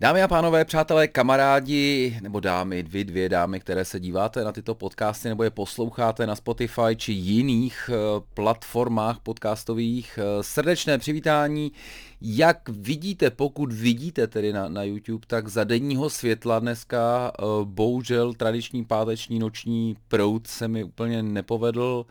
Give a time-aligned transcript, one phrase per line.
[0.00, 4.74] Dámy a pánové, přátelé, kamarádi, nebo dámy, vy dvě dámy, které se díváte na tyto
[4.74, 7.96] podcasty nebo je posloucháte na Spotify či jiných eh,
[8.34, 11.72] platformách podcastových, eh, srdečné přivítání.
[12.20, 18.34] Jak vidíte, pokud vidíte tedy na, na YouTube, tak za denního světla dneska eh, bohužel
[18.34, 22.06] tradiční páteční noční prout se mi úplně nepovedl.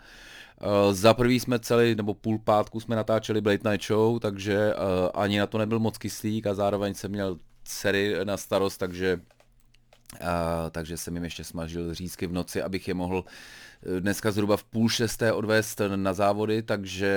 [0.92, 4.74] Za prvý jsme celý, nebo půl pátku jsme natáčeli Blade Night Show, takže
[5.14, 7.38] ani na to nebyl moc kyslík a zároveň jsem měl
[7.70, 9.22] dcery na starost, takže,
[10.22, 13.26] a, takže jsem jim ještě smažil řízky v noci, abych je mohl
[13.98, 17.08] e, dneska zhruba v půl šesté odvést na závody, takže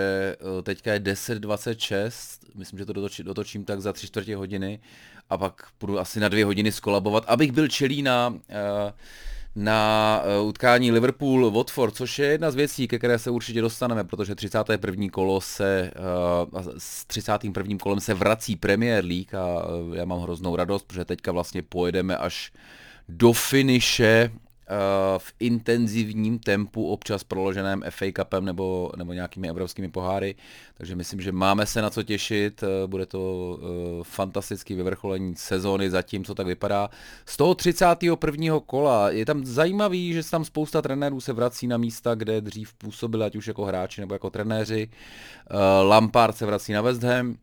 [0.59, 4.81] e, teďka je 10.26, myslím, že to dotočím, dotočím tak za tři čtvrtě hodiny
[5.31, 8.39] a pak půjdu asi na dvě hodiny skolabovat, abych byl čelý na uh,
[9.57, 14.35] na eh, utkání Liverpool-Watford, což je jedna z věcí, ke které se určitě dostaneme, protože
[14.35, 15.07] 31.
[15.13, 15.91] kolo se,
[16.55, 17.79] uh, s 31.
[17.79, 22.17] kolem se vrací Premier League a eh, já mám hroznou radost, protože teďka vlastně pojedeme
[22.17, 22.53] až
[23.09, 24.42] do finiše Eh,
[25.19, 30.35] v intenzivním tempu, občas proloženém FA Cupem nebo, nebo nějakými evropskými poháry,
[30.75, 35.91] takže myslím, že máme se na co těšit, eh, bude to uh, fantastický vyvrcholení sezóny
[35.91, 36.91] zatím, co tak vypadá.
[37.27, 38.61] Z toho 31.
[38.67, 43.25] kola je tam zajímavý, že tam spousta trenérů se vrací na místa, kde dřív působili,
[43.25, 44.91] ať už jako hráči nebo jako trenéři.
[45.83, 47.37] Lampard se vrací na West Ham,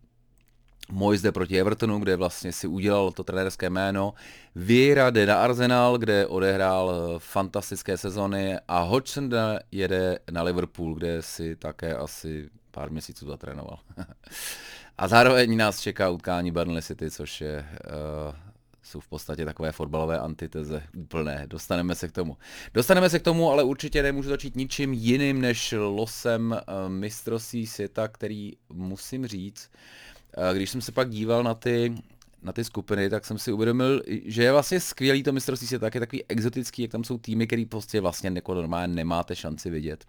[0.92, 4.14] Moy zde proti Evertonu, kde vlastně si udělal to trenérské jméno.
[4.56, 9.30] Vieira jde na Arsenal, kde odehrál eh, fantastické sezony a Hodgson
[9.72, 13.80] jede na Liverpool, kde si také asi pár měsíců zatrénoval.
[14.98, 18.36] a zároveň nás čeká utkání Burnley City, což je, uh,
[18.84, 21.44] jsou v podstatě takové fotbalové antiteze úplné.
[21.48, 22.38] Dostaneme se k tomu.
[22.74, 28.08] Dostaneme se k tomu, ale určitě nemůžu začít ničím jiným než losem uh, mistrovství světa,
[28.08, 29.70] který musím říct,
[30.54, 31.96] když jsem se pak díval na ty,
[32.42, 35.96] na ty skupiny, tak jsem si uvědomil, že je vlastně skvělý to mistrovství světa, tak
[35.96, 40.06] je takový exotický, jak tam jsou týmy, který prostě vlastně jako normálně nemáte šanci vidět.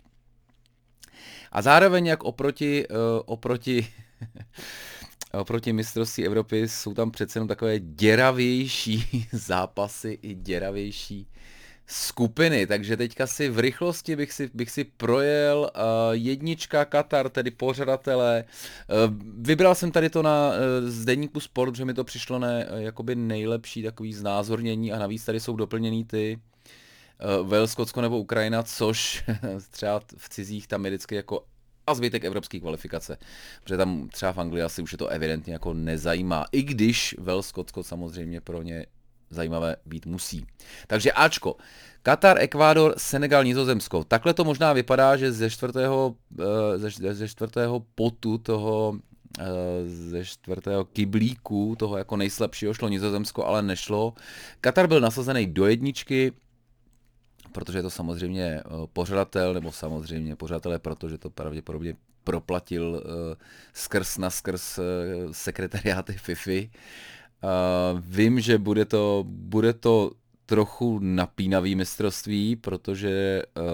[1.52, 3.86] A zároveň jak oproti, uh, oproti
[5.32, 11.26] oproti mistrovství Evropy jsou tam přece jenom takové děravější zápasy i děravější
[11.90, 15.80] skupiny, takže teďka si v rychlosti bych si, bych si projel uh,
[16.12, 18.44] jednička Katar, tedy pořadatele.
[18.44, 20.54] Uh, vybral jsem tady to na uh,
[20.88, 25.24] z deníku Sport, že mi to přišlo ne, uh, jakoby nejlepší takový znázornění a navíc
[25.24, 26.38] tady jsou doplněný ty
[27.40, 29.24] uh, Wales, Skotsko nebo Ukrajina, což
[29.70, 31.44] třeba v cizích tam je vždycky jako
[31.86, 33.18] a zbytek evropské kvalifikace.
[33.62, 36.44] Protože tam třeba v Anglii asi už je to evidentně jako nezajímá.
[36.52, 38.86] I když Wales, Skotsko samozřejmě pro ně
[39.30, 40.46] zajímavé být musí.
[40.86, 41.56] Takže Ačko.
[42.02, 44.04] Katar, Ekvádor, Senegal, Nizozemsko.
[44.04, 48.96] Takhle to možná vypadá, že ze čtvrtého, eh, ze, ze čtvrtého potu toho
[49.38, 49.44] eh,
[49.84, 54.14] ze čtvrtého kyblíku, toho jako nejslabšího šlo Nizozemsko, ale nešlo.
[54.60, 56.32] Katar byl nasazený do jedničky,
[57.52, 58.62] protože je to samozřejmě eh,
[58.92, 63.02] pořadatel, nebo samozřejmě pořadatelé, protože to pravděpodobně proplatil
[63.72, 64.78] skrz na skrz
[65.32, 66.70] sekretariáty FIFI.
[67.42, 70.10] Uh, vím, že bude to, bude to
[70.46, 73.64] trochu napínavý mistrovství, protože uh,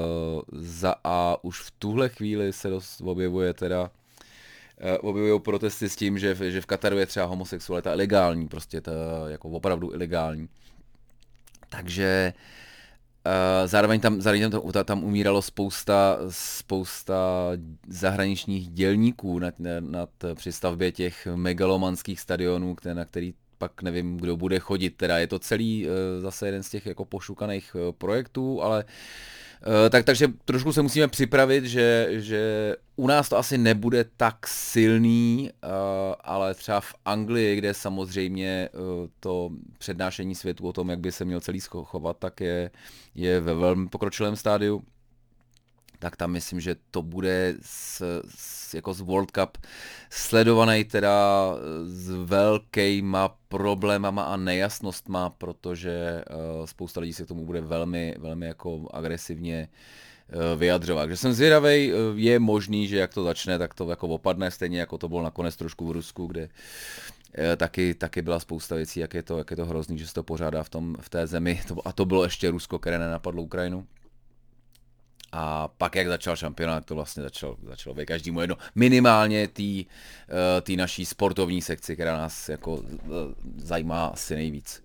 [0.53, 6.19] za A už v tuhle chvíli se dost objevuje teda uh, objevují protesty s tím,
[6.19, 8.91] že, že v Kataru je třeba homosexualita ilegální, prostě to
[9.29, 10.49] jako opravdu ilegální.
[11.69, 12.33] Takže
[13.27, 17.51] uh, zároveň tam, zároveň tam, tam umíralo spousta, spousta
[17.89, 24.59] zahraničních dělníků nad, nad, při stavbě těch megalomanských stadionů, na který pak nevím, kdo bude
[24.59, 24.91] chodit.
[24.91, 28.85] Teda je to celý eh, zase jeden z těch jako pošukaných eh, projektů, ale
[29.87, 34.47] eh, tak, takže trošku se musíme připravit, že, že u nás to asi nebude tak
[34.47, 35.51] silný,
[36.21, 38.69] ale třeba v Anglii, kde samozřejmě
[39.21, 42.71] to přednášení světu o tom, jak by se měl celý chovat, tak je,
[43.15, 44.83] je ve velmi pokročilém stádiu
[45.99, 49.59] tak tam myslím, že to bude s, s, jako z World Cup
[50.11, 57.61] sledovaný teda s velkýma problémama a nejasnostma, protože uh, spousta lidí se k tomu bude
[57.61, 61.03] velmi, velmi jako agresivně uh, vyjadřovat.
[61.03, 64.99] Takže jsem zvědavý, je možný, že jak to začne, tak to jako opadne, stejně jako
[64.99, 66.49] to bylo nakonec trošku v Rusku, kde
[67.57, 70.23] taky, taky byla spousta věcí, jak je to, jak je to hrozný, že se to
[70.23, 71.61] pořádá v, tom, v té zemi.
[71.85, 73.87] A to bylo ještě Rusko, které nenapadlo Ukrajinu.
[75.33, 78.57] A pak, jak začal šampionát, to vlastně začalo, začalo být každému jedno.
[78.75, 79.63] Minimálně té
[80.71, 82.83] uh, naší sportovní sekci, která nás jako uh,
[83.57, 84.85] zajímá asi nejvíc.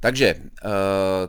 [0.00, 0.70] Takže, uh,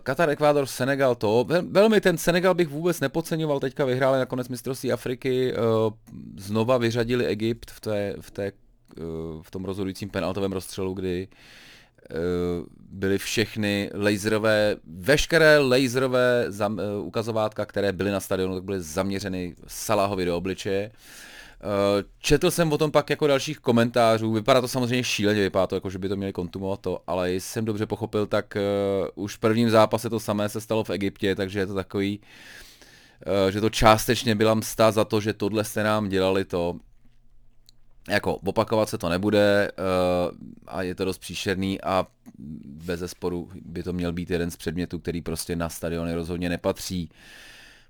[0.04, 5.54] Katar, Ekvádor, Senegal, to, velmi ten Senegal bych vůbec nepodceňoval, teďka vyhráli nakonec mistrovství Afriky,
[5.54, 5.94] uh,
[6.38, 8.52] znova vyřadili Egypt v, té, v, té,
[8.98, 11.28] uh, v tom rozhodujícím penaltovém rozstřelu, kdy
[12.92, 20.26] byly všechny laserové, veškeré laserové zam, ukazovátka, které byly na stadionu, tak byly zaměřeny Salahovi
[20.26, 20.92] do obličeje.
[21.62, 25.76] Eh, četl jsem o tom pak jako dalších komentářů, vypadá to samozřejmě šíleně, vypadá to
[25.76, 28.58] jako, že by to měli kontumovat to, ale jestli jsem dobře pochopil, tak
[29.16, 32.20] uh, už v prvním zápase to samé se stalo v Egyptě, takže je to takový,
[33.50, 36.76] že to částečně byla msta za to, že tohle jste nám dělali to,
[38.10, 42.08] jako opakovat se to nebude uh, a je to dost příšerný a
[42.66, 47.10] bez zesporu by to měl být jeden z předmětů, který prostě na stadiony rozhodně nepatří.
[47.12, 47.18] Uh,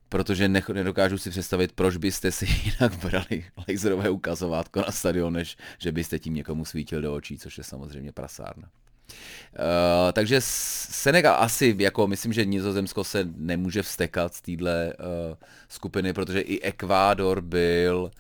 [0.10, 5.92] protože nedokážu si představit, proč byste si jinak brali laserové ukazovátko na stadion, než že
[5.92, 8.70] byste tím někomu svítil do očí, což je samozřejmě prasárna.
[9.10, 15.36] Uh, takže Senegal asi, jako myslím, že Nizozemsko se nemůže vstekat z téhle uh,
[15.70, 18.12] skupiny, protože i Ekvádor byl,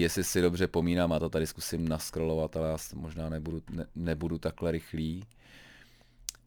[0.00, 4.38] jestli si dobře pomínám, a to tady zkusím naskrolovat, ale já možná nebudu, ne, nebudu
[4.38, 5.24] takhle rychlý.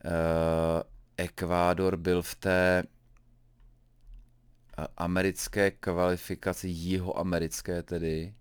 [0.05, 0.11] Uh,
[1.17, 2.83] Ekvádor byl v té
[4.97, 8.33] americké kvalifikaci, jihoamerické tedy.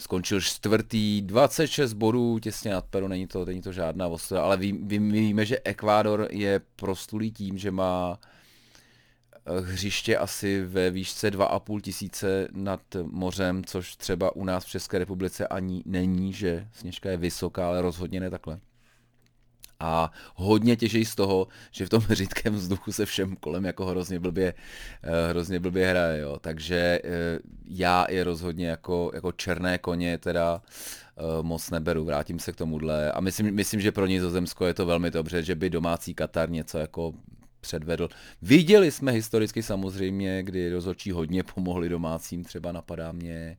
[0.00, 4.72] Skončil čtvrtý, 26 bodů, těsně nad Peru, není to, není to žádná ostuda, ale ví,
[4.72, 8.41] ví, my víme, že Ekvádor je prostulý tím, že má eh,
[9.62, 15.46] hřiště asi ve výšce 2,5 tisíce nad mořem, což třeba u nás v České republice
[15.46, 18.60] ani není, že Sněžka je vysoká, ale rozhodně ne takhle
[19.82, 24.20] a hodně těžejí z toho, že v tom řídkém vzduchu se všem kolem jako hrozně
[24.20, 24.54] blbě,
[25.02, 26.38] eh, hrozně blbě hraje, jo.
[26.40, 27.38] takže eh,
[27.68, 33.12] já je rozhodně jako, jako černé koně teda eh, moc neberu, vrátím se k tomuhle
[33.12, 36.78] a myslím, myslím, že pro Nizozemsko je to velmi dobře, že by domácí Katar něco
[36.78, 37.12] jako
[37.62, 38.08] předvedl.
[38.42, 43.56] Viděli jsme historicky samozřejmě, kdy rozhodčí hodně pomohli domácím, třeba napadá mě,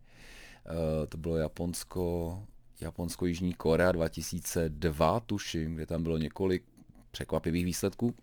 [1.10, 2.44] to bylo Japonsko,
[2.82, 6.64] Japonsko-Jižní Korea 2002, tuším, kde tam bylo několik
[7.12, 8.16] překvapivých výsledků.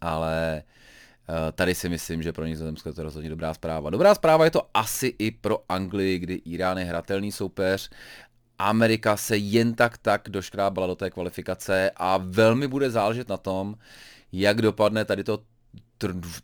[0.00, 3.90] Ale eh, tady si myslím, že pro Nizozemsko je to rozhodně dobrá zpráva.
[3.90, 7.90] Dobrá zpráva je to asi i pro Anglii, kdy Irán je hratelný soupeř.
[8.58, 13.74] Amerika se jen tak tak doškrábala do té kvalifikace a velmi bude záležet na tom,
[14.32, 15.42] jak dopadne tady to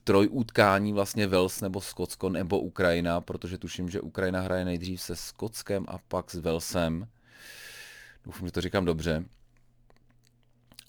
[0.05, 5.85] trojutkání vlastně Wales nebo Skotsko nebo Ukrajina, protože tuším, že Ukrajina hraje nejdřív se Skotskem
[5.89, 7.09] a pak s Walesem.
[8.25, 9.25] Doufám, že to říkám dobře.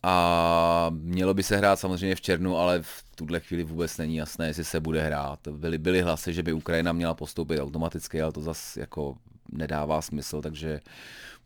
[0.03, 4.47] A mělo by se hrát samozřejmě v červnu, ale v tuhle chvíli vůbec není jasné,
[4.47, 5.47] jestli se bude hrát.
[5.47, 9.17] Byly, byly hlasy, že by Ukrajina měla postoupit automaticky, ale to zase jako
[9.51, 10.79] nedává smysl, takže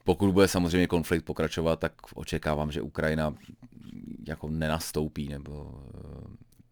[0.09, 3.33] pokud bude samozřejmě konflikt pokračovat, tak očekávám, že Ukrajina
[4.27, 5.83] jako nenastoupí nebo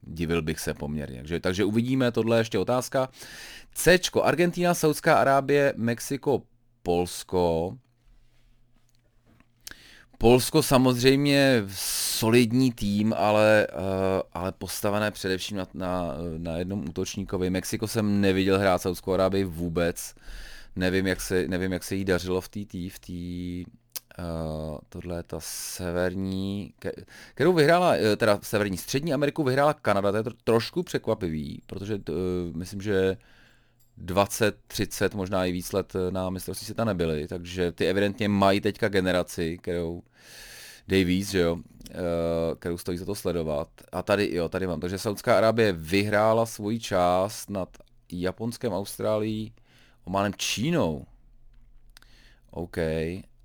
[0.02, 1.18] divil bych se poměrně.
[1.18, 3.10] Takže, takže uvidíme, tohle je ještě otázka.
[3.74, 6.42] C, Argentina, Saudská Arábie, Mexiko,
[6.84, 7.74] Polsko.
[10.18, 11.64] Polsko samozřejmě
[12.18, 13.82] solidní tým, ale, uh,
[14.34, 17.50] ale postavené především na, na, na jednom útočníkovi.
[17.50, 20.16] Mexiko jsem neviděl hrát Saudskou Arábii vůbec.
[20.78, 22.60] Nevím, jak se, nevím, jak se jí dařilo v té
[22.90, 23.72] v té
[24.20, 26.74] Uh, tohle je ta severní,
[27.34, 32.56] kterou vyhrála, eh, teda severní střední Ameriku vyhrála Kanada, to je trošku překvapivý, protože uh,
[32.56, 33.18] myslím, že
[33.98, 38.90] 20, 30, možná i víc let na mistrovství světa nebyly, takže ty evidentně mají teďka
[38.90, 40.04] generaci, kterou
[40.88, 41.58] Davies, že jo,
[42.60, 43.68] kterou stojí za to sledovat.
[43.92, 44.80] A tady, jo, tady mám.
[44.80, 47.70] Takže Saudská Arábie vyhrála svoji část nad
[48.12, 49.54] Japonskem, Austrálií,
[50.08, 51.06] Ománem, Čínou.
[52.52, 52.78] OK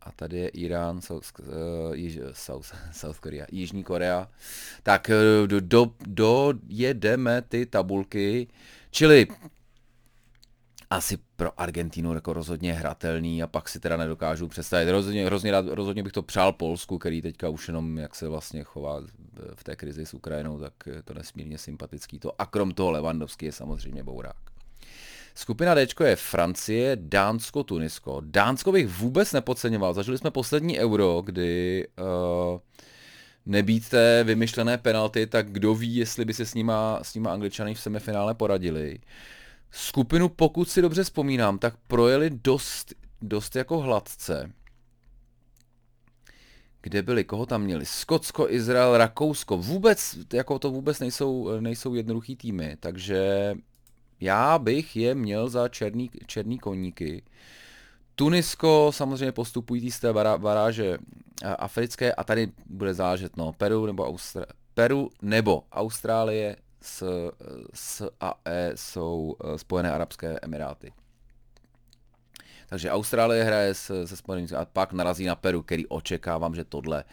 [0.03, 1.47] a tady je Irán, South, uh,
[1.95, 4.29] Již, South, South Korea, Jižní Korea.
[4.83, 8.49] Tak eh, do, do, dojedeme ty tabulky,
[8.91, 9.27] čili
[10.91, 14.91] asi pro Argentínu jako rozhodně hratelný a pak si teda nedokážu představit.
[14.91, 19.01] Rozhodně, rozhodně, rozhodně bych to přál Polsku, který teďka už jenom jak se vlastně chová
[19.55, 22.19] v té krizi s Ukrajinou, tak je to nesmírně sympatický.
[22.19, 24.52] To a krom toho Levandovský je samozřejmě bourák.
[25.35, 28.23] Skupina D je Francie, Dánsko, Tunisko.
[28.25, 29.95] Dánsko bych vůbec nepodceňoval.
[29.95, 32.61] Zažili jsme poslední euro, kdy uh,
[33.47, 37.75] nebýt té vymyšlené penalty, tak kdo ví, jestli by se s nima, s nima angličany
[37.75, 38.99] v semifinále poradili.
[39.71, 44.53] Skupinu, pokud si dobře vzpomínám, tak projeli dost, dost jako hladce.
[46.83, 47.87] Kde byli, koho tam měli?
[47.87, 49.57] Skotsko, Izrael, Rakousko.
[49.57, 53.55] Vůbec, jako to vůbec nejsou, nejsou jednoduchý týmy, takže
[54.23, 57.23] já bych je měl za černý, černý koníky.
[58.15, 60.99] Tunisko samozřejmě postupují z té baráže
[61.45, 67.31] eh, africké a tady bude záležet no, Peru nebo, Austra- Peru nebo Austrálie s,
[67.75, 70.93] s AE jsou eh, Spojené Arabské Emiráty.
[72.69, 77.05] Takže Austrálie hraje se, se Spojenými a pak narazí na Peru, který očekávám, že tohle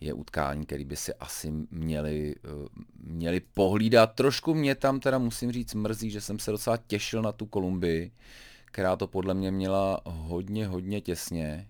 [0.00, 2.48] je utkání, který by si asi měli, eh,
[3.00, 4.14] měli pohlídat.
[4.14, 8.12] Trošku mě tam teda musím říct mrzí, že jsem se docela těšil na tu Kolumbii,
[8.64, 11.68] která to podle mě měla hodně, hodně těsně.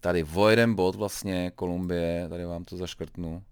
[0.00, 3.42] Tady Voidem bot vlastně, Kolumbie, tady vám to zaškrtnu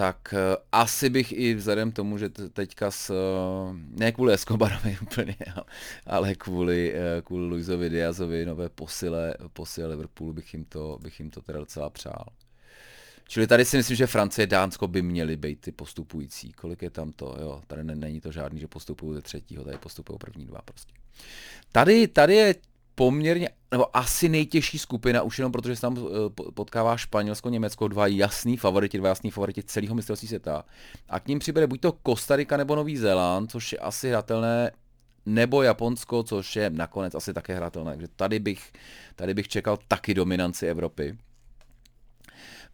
[0.00, 5.36] tak uh, asi bych i vzhledem tomu, že teďka s, uh, ne kvůli Escobarovi úplně,
[6.06, 11.30] ale kvůli, uh, kvůli Luisovi Diazovi, nové posile, posile Liverpoolu bych jim, to, bych jim
[11.30, 12.24] to teda docela přál.
[13.28, 16.52] Čili tady si myslím, že Francie, Dánsko by měly být ty postupující.
[16.52, 17.36] Kolik je tam to?
[17.40, 20.94] Jo, tady není to žádný, že postupují ze třetího, tady postupují první dva prostě.
[21.72, 22.54] Tady, tady je
[23.00, 28.06] poměrně, nebo asi nejtěžší skupina, už jenom protože se tam eh, potkává Španělsko, Německo, dva
[28.06, 30.64] jasný favoriti, dva jasný favoriti celého mistrovství světa.
[31.08, 34.70] A k ním přibude buď to Kostarika nebo Nový Zéland, což je asi hratelné,
[35.26, 37.92] nebo Japonsko, což je nakonec asi také hratelné.
[37.92, 38.72] Takže tady bych,
[39.16, 41.18] tady bych čekal taky dominanci Evropy.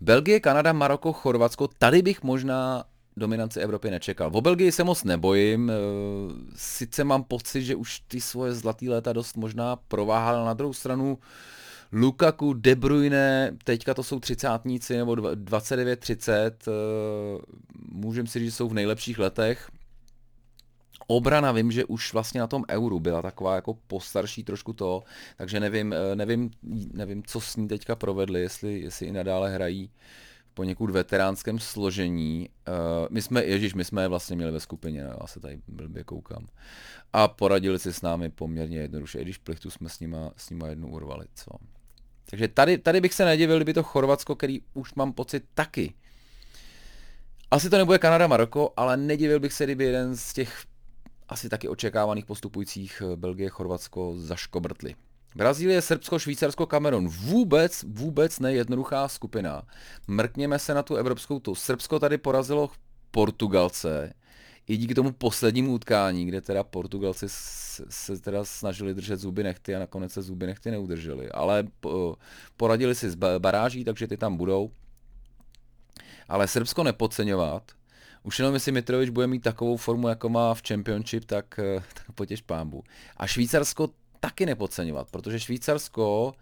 [0.00, 2.84] Belgie, Kanada, Maroko, Chorvatsko, tady bych možná
[3.16, 4.30] dominanci Evropy nečekal.
[4.34, 5.74] O Belgii se moc nebojím, eh,
[6.56, 11.18] sice mám pocit, že už ty svoje zlatý léta dost možná prováhal na druhou stranu.
[11.92, 16.72] Lukaku, De Bruyne, teďka to jsou třicátníci nebo 29-30, eh,
[17.92, 19.70] můžeme si říct, že jsou v nejlepších letech.
[21.06, 25.02] Obrana vím, že už vlastně na tom euru byla taková jako postarší trošku to,
[25.36, 26.50] takže nevím, eh, nevím,
[26.92, 29.90] nevím co s ní teďka provedli, jestli, jestli i nadále hrají
[30.56, 32.48] poněkud veteránském složení.
[32.68, 32.74] Uh,
[33.10, 36.46] my jsme, Ježíš, my jsme je vlastně měli ve skupině, já se tady blbě koukám.
[37.12, 40.68] A poradili si s námi poměrně jednoduše, i když plichtu jsme s nima, s nima
[40.68, 41.50] jednu urvali, co.
[42.30, 45.94] Takže tady, tady bych se nedivil, kdyby to Chorvatsko, který už mám pocit taky.
[47.50, 50.64] Asi to nebude Kanada, Maroko, ale nedivil bych se, kdyby jeden z těch
[51.28, 54.94] asi taky očekávaných postupujících eh, Belgie, Chorvatsko zaškobrtli.
[55.36, 57.08] Brazílie, Srbsko, Švýcarsko, Kamerun.
[57.08, 59.62] Vůbec, vůbec nejednoduchá skupina.
[60.06, 61.54] Mrkněme se na tu evropskou tu.
[61.54, 62.70] Srbsko tady porazilo
[63.10, 64.12] Portugalce,
[64.68, 69.78] i díky tomu poslednímu utkání, kde teda Portugalci se teda snažili držet zuby nechty a
[69.78, 71.30] nakonec se zuby nechty neudrželi.
[71.30, 71.64] Ale
[72.56, 74.70] poradili si z baráží, takže ty tam budou.
[76.28, 77.62] Ale Srbsko nepodceňovat.
[78.22, 82.12] Už jenom jestli Mitrovič bude mít takovou formu, jako má v Championship, tak, eh, tak
[82.14, 82.84] potěž pámbu.
[83.16, 83.88] A Švýcarsko
[84.26, 86.34] taky nepodceňovat, protože Švýcarsko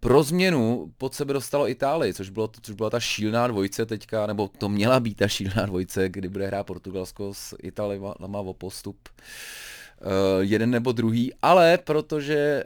[0.00, 4.48] pro změnu pod sebe dostalo Itálii, což, bylo, což byla ta šílená dvojice teďka, nebo
[4.48, 9.08] to měla být ta šílená dvojice, kdy bude hrát Portugalsko s Itálima o postup.
[9.08, 10.10] Uh,
[10.40, 12.64] jeden nebo druhý, ale protože,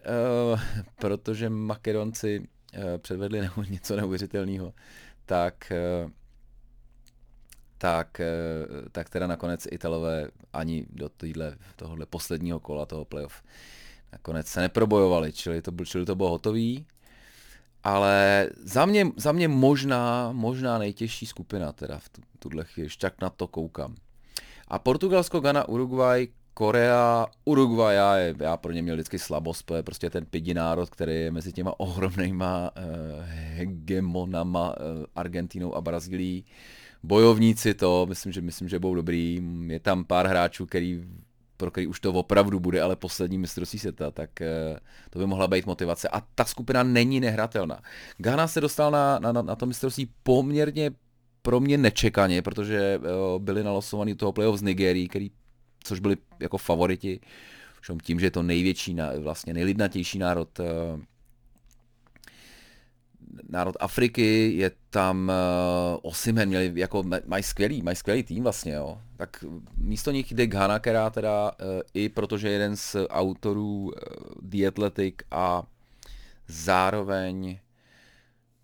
[0.52, 0.60] uh,
[0.96, 4.72] protože Makedonci uh, předvedli něco neuvěřitelného,
[5.26, 5.72] tak
[7.84, 8.26] tak, eh,
[8.92, 13.42] tak teda nakonec Italové ani do týhle, tohohle posledního kola toho playoff
[14.12, 16.86] nakonec se neprobojovali, čili to, čili to bylo hotový.
[17.82, 23.30] Ale za mě, za mě možná, možná nejtěžší skupina teda v tuhle chvíli, tak na
[23.30, 23.94] to koukám.
[24.68, 29.76] A Portugalsko, Ghana, Uruguay, Korea, Uruguay, já, je, já pro ně měl vždycky slabost, to
[29.76, 35.80] je prostě ten pidi národ, který je mezi těma ohromnýma uh, hegemonama uh, Argentinou a
[35.80, 36.44] Brazílií
[37.04, 39.42] bojovníci to, myslím, že myslím, že budou dobrý.
[39.66, 41.04] Je tam pár hráčů, který,
[41.56, 44.78] pro který už to opravdu bude, ale poslední mistrovství světa, tak eh,
[45.10, 46.08] to by mohla být motivace.
[46.08, 47.82] A ta skupina není nehratelná.
[48.16, 50.90] Ghana se dostal na, na, na to mistrovství poměrně
[51.42, 55.30] pro mě nečekaně, protože eh, byli nalosovaní toho playoff z Nigerii, který,
[55.84, 57.20] což byli jako favoriti,
[58.02, 60.64] tím, že je to největší, vlastně nejlidnatější národ eh,
[63.48, 68.98] národ Afriky, je tam uh, Osimen, měli, jako, mají skvělý, mají skvělý tým vlastně, jo.
[69.16, 69.44] Tak
[69.76, 73.90] místo nich jde Ghana, která teda uh, i protože jeden z autorů uh,
[74.42, 75.62] The Athletic a
[76.48, 77.58] zároveň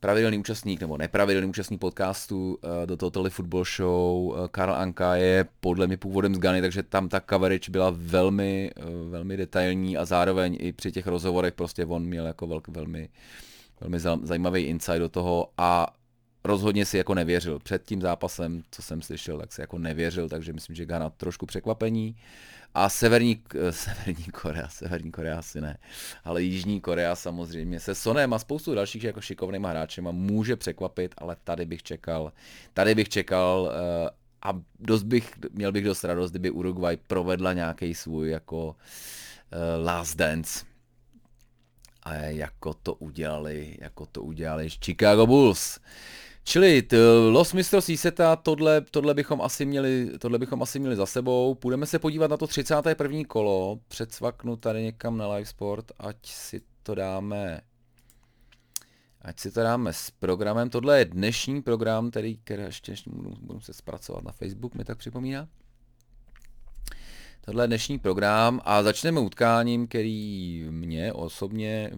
[0.00, 5.16] pravidelný účastník nebo nepravidelný účastník podcastu uh, do toho Tele Football Show uh, Karl Anka
[5.16, 9.96] je podle mě původem z Gany, takže tam ta coverage byla velmi, uh, velmi detailní
[9.96, 13.08] a zároveň i při těch rozhovorech prostě on měl jako velk, velmi
[13.80, 15.94] velmi zajímavý insight do toho a
[16.44, 17.58] rozhodně si jako nevěřil.
[17.58, 21.46] Před tím zápasem, co jsem slyšel, tak si jako nevěřil, takže myslím, že Ghana trošku
[21.46, 22.16] překvapení.
[22.74, 25.78] A Severní, Severní Korea, Severní Korea asi ne,
[26.24, 31.36] ale Jižní Korea samozřejmě se Sonem a spoustu dalších jako šikovnýma hráčema může překvapit, ale
[31.44, 32.32] tady bych čekal,
[32.74, 34.08] tady bych čekal uh,
[34.42, 40.16] a dost bych, měl bych dost radost, kdyby Uruguay provedla nějaký svůj jako uh, last
[40.16, 40.69] dance
[42.02, 45.78] a jako to udělali, jako to udělali Chicago Bulls.
[46.44, 46.88] Čili
[47.30, 51.54] los mistrovství světa, tohle, tohle, bychom asi měli, tohle bychom asi měli za sebou.
[51.54, 53.20] Půjdeme se podívat na to 31.
[53.28, 57.60] kolo, předsvaknu tady někam na live sport, ať si to dáme
[59.22, 60.70] ať si to dáme s programem.
[60.70, 64.84] Tohle je dnešní program, který, který ještě, ještě budu, budu se zpracovat na Facebook, mi
[64.84, 65.48] tak připomíná.
[67.50, 71.90] Tohle dnešní program a začneme utkáním, který mě osobně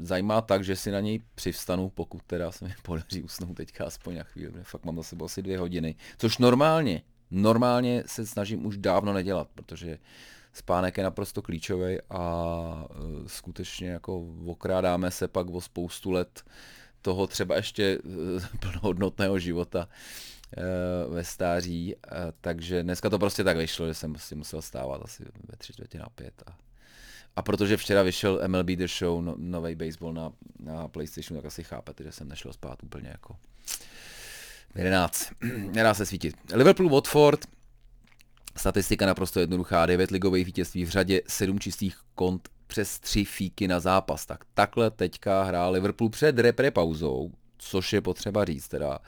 [0.00, 4.16] zajímá tak, že si na něj přivstanu, pokud teda se mi podaří usnout teďka aspoň
[4.16, 8.76] na chvíli, fakt mám za sebou asi dvě hodiny, což normálně, normálně se snažím už
[8.76, 9.98] dávno nedělat, protože
[10.52, 16.42] spánek je naprosto klíčový a e, skutečně jako okrádáme se pak o spoustu let
[17.02, 17.98] toho třeba ještě e,
[18.60, 19.88] plnohodnotného života
[21.08, 21.96] ve stáří,
[22.40, 25.98] takže dneska to prostě tak vyšlo, že jsem si musel stávat asi ve tři čtvrtě
[25.98, 26.56] na pět a
[27.36, 31.64] a protože včera vyšel MLB The Show, no, nový baseball na, na PlayStationu, tak asi
[31.64, 33.36] chápete, že jsem nešel spát úplně jako
[34.74, 35.32] 11.
[35.72, 36.36] Nedá se svítit.
[36.54, 37.46] Liverpool Watford,
[38.56, 43.80] statistika naprosto jednoduchá, 9 ligových vítězství v řadě, 7 čistých kont přes 3 fíky na
[43.80, 44.26] zápas.
[44.26, 47.32] Tak takhle teďka hrál Liverpool před repre pauzou,
[47.64, 48.98] což je potřeba říct teda.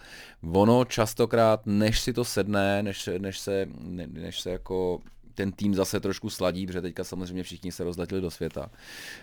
[0.53, 5.01] Ono častokrát, než si to sedne, než, než, se, ne, než se jako
[5.35, 8.71] ten tým zase trošku sladí, protože teďka samozřejmě všichni se rozletili do světa.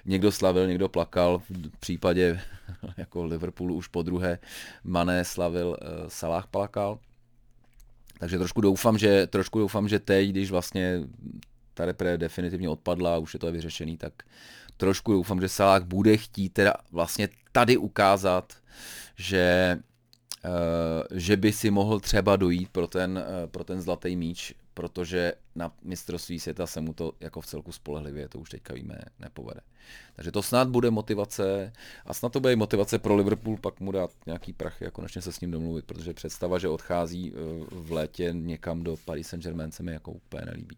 [0.06, 2.42] Někdo slavil, někdo plakal, v případě
[2.98, 4.40] jako Liverpoolu už po druhé
[4.84, 7.00] Mané slavil, eh, Salah plakal.
[8.20, 11.02] Takže trošku doufám, že, trošku doufám, že teď, když vlastně
[11.74, 14.14] ta repre definitivně odpadla a už je to vyřešený, tak
[14.78, 18.54] trošku doufám, že Salah bude chtít teda vlastně tady ukázat,
[19.16, 19.78] že
[20.46, 25.34] Uh, že by si mohl třeba dojít pro ten, uh, pro ten zlatý míč protože
[25.56, 29.62] na mistrovství světa se mu to jako v celku spolehlivě, to už teďka víme, nepovede.
[30.16, 31.74] Takže to snad bude motivace
[32.06, 35.32] a snad to bude motivace pro Liverpool pak mu dát nějaký prach a konečně se
[35.32, 37.40] s ním domluvit, protože představa, že odchází eh,
[37.72, 40.78] v létě někam do Paris Saint-Germain se mi jako úplně nelíbí.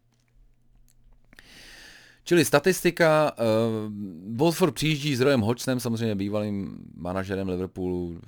[2.28, 8.20] Čili statistika, uh, Watford přijíždí s Royem Hodgsonem, samozřejmě bývalým manažerem Liverpoolu,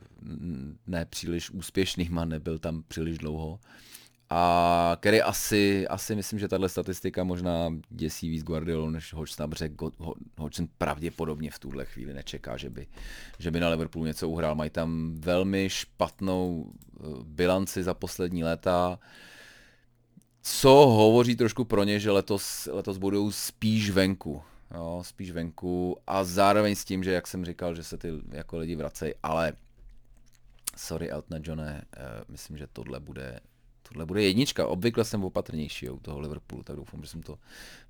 [0.87, 3.49] ne příliš úspěšným a nebyl tam příliš dlouho.
[3.49, 3.57] Uh,
[4.29, 9.69] a který asi, asi myslím, že tahle statistika možná děsí víc Guardiolu než Hodgson, protože
[10.38, 12.88] Hodgson pravděpodobně v tuhle chvíli nečeká, že by,
[13.39, 14.55] že by na Liverpoolu něco uhrál.
[14.55, 18.99] Mají tam velmi špatnou eh, bilanci za poslední léta,
[20.49, 24.41] co hovoří trošku pro ně, že letos, letos budou spíš venku.
[24.75, 28.57] Jo, spíš venku a zároveň s tím, že jak jsem říkal, že se ty jako
[28.57, 29.53] lidi vracejí, ale
[30.77, 33.39] sorry Elton Johne, eh, myslím, že tohle bude
[33.89, 34.67] tohle bude jednička.
[34.67, 37.38] Obvykle jsem opatrnější u toho Liverpoolu, tak doufám, že jsem to,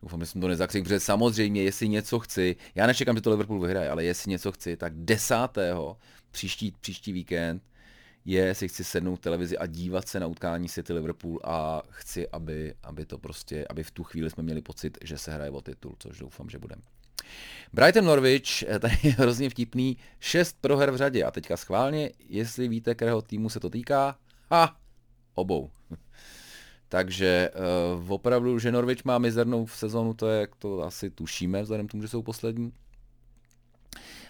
[0.01, 3.59] doufám, že jsem to nezakřik, protože samozřejmě, jestli něco chci, já nečekám, že to Liverpool
[3.59, 5.97] vyhraje, ale jestli něco chci, tak desátého
[6.31, 7.63] příští, příští víkend
[8.27, 12.73] je, si chci sednout televizi a dívat se na utkání City Liverpool a chci, aby,
[12.83, 15.95] aby to prostě, aby v tu chvíli jsme měli pocit, že se hraje o titul,
[15.99, 16.81] což doufám, že budeme.
[17.73, 22.67] Brighton Norwich, eh, tady je hrozně vtipný, šest proher v řadě a teďka schválně, jestli
[22.67, 24.17] víte, kterého týmu se to týká,
[24.51, 24.77] ha,
[25.35, 25.69] obou.
[26.89, 27.49] Takže
[27.99, 31.87] uh, opravdu, že Norwich má mizernou v sezonu, to je, jak to asi tušíme, vzhledem
[31.87, 32.73] k tomu, že jsou poslední.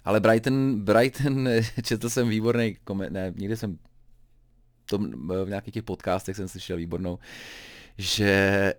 [0.08, 1.50] Ale Brighton, Brighton,
[1.84, 3.78] četl jsem výborný koment, ne, někde jsem
[4.86, 4.98] to,
[5.44, 7.20] v nějakých těch podcastech jsem slyšel výbornou,
[7.98, 8.74] že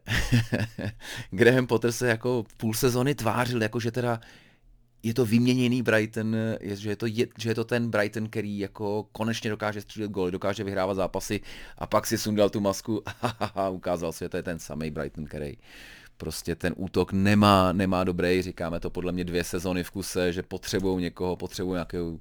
[1.30, 4.20] Graham Potter se jako půl sezony tvářil, jako že teda
[5.02, 8.58] je to vyměněný Brighton, je, že, je to, je, že je to ten Brighton, který
[8.58, 11.40] jako konečně dokáže střílet góly, dokáže vyhrávat zápasy
[11.78, 13.02] a pak si sundal tu masku
[13.40, 15.56] a ukázal se, že to je ten samý Brighton, který
[16.18, 20.42] prostě ten útok nemá, nemá dobrý, říkáme to podle mě dvě sezony v kuse, že
[20.42, 22.18] potřebují někoho, potřebují nějakého,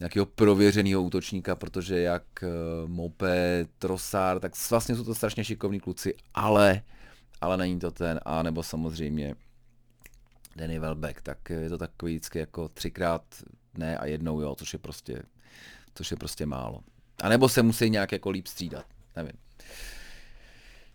[0.00, 6.14] nějakého prověřeného útočníka, protože jak uh, Mope, Trossard, tak vlastně jsou to strašně šikovní kluci,
[6.34, 6.82] ale,
[7.40, 9.34] ale není to ten, a nebo samozřejmě
[10.56, 13.22] Danny Welbeck, tak je to takový vždycky jako třikrát
[13.78, 15.22] ne a jednou jo, což je prostě,
[15.94, 16.80] což je prostě málo.
[17.22, 18.84] A nebo se musí nějak jako líp střídat,
[19.16, 19.32] nevím.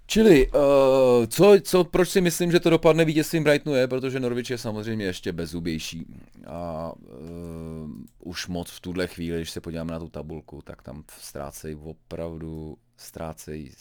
[0.07, 4.49] Čili, uh, co, co, proč si myslím, že to dopadne vítězstvím Brightonu je, protože Norwich
[4.49, 6.05] je samozřejmě ještě bezubější
[6.47, 7.89] a uh,
[8.19, 12.77] už moc v tuhle chvíli, když se podíváme na tu tabulku, tak tam ztrácejí opravdu,
[12.97, 13.71] ztrácejí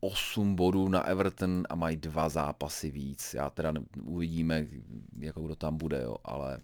[0.00, 3.34] 8 bodů na Everton a mají dva zápasy víc.
[3.34, 4.66] Já teda uvidíme,
[5.18, 6.58] jako kdo tam bude, jo, ale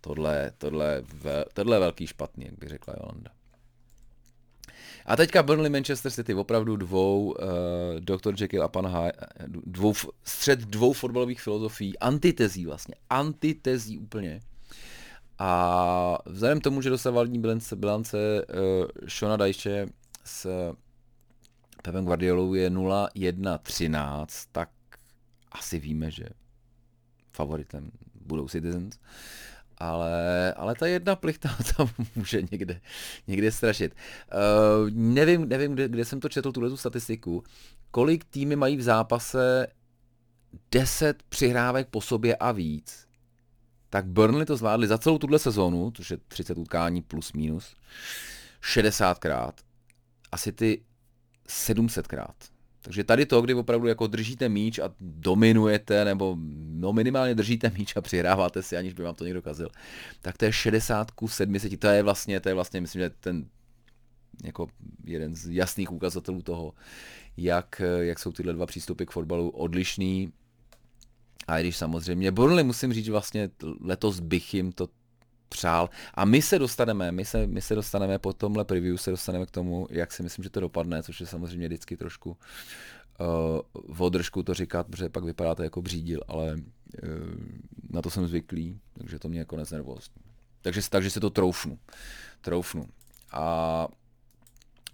[0.00, 1.02] tohle, tohle,
[1.52, 3.30] tohle je velký špatný, jak by řekla Jolanda.
[5.06, 7.36] A teďka Burnley Manchester City, opravdu dvou, uh,
[8.00, 8.34] Dr.
[8.40, 9.12] Jekyll a pan Hyde,
[9.46, 14.40] dvou, střed dvou fotbalových filozofií, antitezí vlastně, antitezí úplně.
[15.38, 18.16] A vzhledem k tomu, že dosavadní bilance, bilance
[18.46, 19.86] uh, Shona Dajče
[20.24, 20.72] s
[21.82, 24.70] Pepem Guardiolou je 0-1-13, tak
[25.52, 26.24] asi víme, že
[27.32, 27.90] favoritem
[28.26, 28.98] budou Citizens.
[29.82, 32.80] Ale, ale ta jedna plichta tam může někde,
[33.26, 33.94] někde strašit.
[33.94, 37.44] Uh, nevím, nevím kde, kde jsem to četl, tuhle tu statistiku.
[37.90, 39.66] Kolik týmy mají v zápase
[40.70, 43.06] 10 přihrávek po sobě a víc,
[43.90, 47.74] tak Burnley to zvládli za celou tuhle sezónu, což je 30 utkání plus minus,
[48.62, 49.52] 60krát.
[50.32, 50.82] Asi ty
[51.48, 52.51] 700krát.
[52.82, 56.36] Takže tady to, kdy opravdu jako držíte míč a dominujete, nebo
[56.72, 59.68] no minimálně držíte míč a přihráváte si, aniž by vám to někdo kazil,
[60.22, 63.46] tak to je 60 ku 700, to je vlastně, to je vlastně, myslím, že ten
[64.44, 64.68] jako
[65.04, 66.74] jeden z jasných ukazatelů toho,
[67.36, 70.32] jak, jak jsou tyhle dva přístupy k fotbalu odlišný.
[71.46, 74.88] A i když samozřejmě Burnley musím říct, vlastně letos bych jim to
[75.52, 75.90] přál.
[76.14, 79.50] A my se dostaneme, my se, my se dostaneme po tomhle preview, se dostaneme k
[79.50, 82.36] tomu, jak si myslím, že to dopadne, což je samozřejmě vždycky trošku uh,
[83.94, 86.60] v održku to říkat, protože pak vypadáte jako břídil, ale uh,
[87.90, 90.22] na to jsem zvyklý, takže to mě jako neznervozní.
[90.62, 91.78] Takže, takže se to troufnu.
[92.40, 92.86] Troufnu.
[93.32, 93.88] A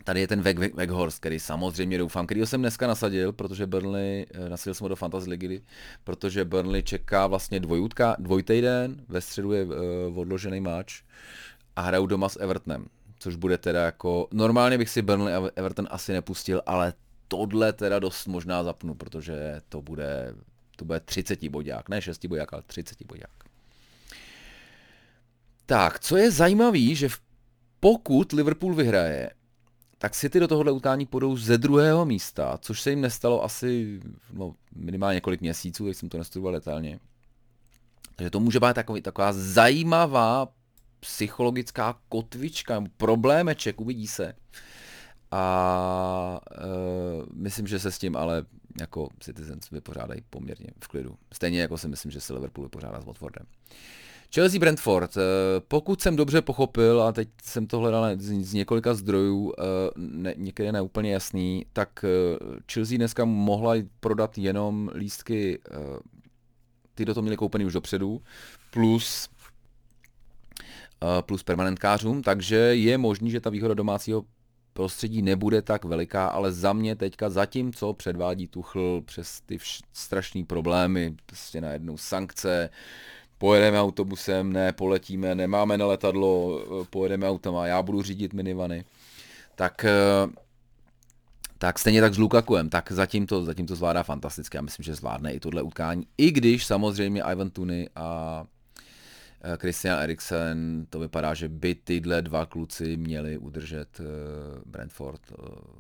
[0.09, 0.43] Tady je ten
[0.75, 4.97] Weghorst, který samozřejmě doufám, který jsem dneska nasadil, protože Burnley, eh, nasadil jsem ho do
[4.97, 5.63] Fantasy ligy,
[6.05, 9.75] protože Burnley čeká vlastně dvojutka, dvojtejden, ve středu je uh,
[10.19, 11.03] odložený máč
[11.77, 12.87] a hrajou doma s Evertonem,
[13.19, 16.93] což bude teda jako, normálně bych si Burnley a Everton asi nepustil, ale
[17.29, 20.35] tohle teda dost možná zapnu, protože to bude,
[20.77, 23.45] to bude 30 bodák, ne 6 bodák, ale 30 bodák.
[25.67, 27.09] Tak, co je zajímavé, že
[27.81, 29.31] pokud Liverpool vyhraje,
[29.99, 34.01] tak City do tohohle utkání půjdou ze druhého místa, což se jim nestalo asi
[34.33, 37.01] no, minimálně několik měsíců, když jsem to nestudoval detailně.
[38.17, 40.49] Takže to může být takový, taková zajímavá
[41.01, 44.35] psychologická kotvička, problémeček, uvidí se.
[45.31, 46.67] A e,
[47.35, 48.45] myslím, že se s tím ale
[48.81, 51.19] jako Citizens vypořádají poměrně v klidu.
[51.33, 53.47] Stejně jako si myslím, že se Liverpool vypořádá s Watfordem.
[54.35, 55.21] Chelsea Brentford, eh,
[55.69, 59.63] pokud jsem dobře pochopil, a teď jsem to hledal z, několika zdrojů, eh,
[59.97, 62.39] ne, někde ne úplně jasný, tak eh,
[62.73, 65.59] Chelsea dneska mohla prodat jenom lístky,
[66.95, 68.23] ty do toho měli koupený už dopředu,
[68.71, 69.29] plus
[71.21, 74.25] plus permanentkářům, takže je možný, že ta výhoda domácího
[74.73, 79.83] prostředí nebude tak veliká, ale za mě teďka zatím, co předvádí Tuchl přes ty vš-
[79.93, 82.71] strašné problémy, prostě najednou sankce,
[83.39, 88.85] pojedeme autobusem, ne, poletíme, nemáme na letadlo, pojedeme autama, já budu řídit minivany.
[89.55, 90.49] Tak eh,
[91.59, 94.57] tak stejně tak s Lukakuem, tak zatím to, zatím to zvládá fantasticky.
[94.57, 96.07] Já myslím, že zvládne i tohle utkání.
[96.19, 98.45] I když samozřejmě Ivan Tuny a
[99.57, 104.05] Christian Eriksen, to vypadá, že by tyhle dva kluci měli udržet eh,
[104.67, 105.35] Brentford eh,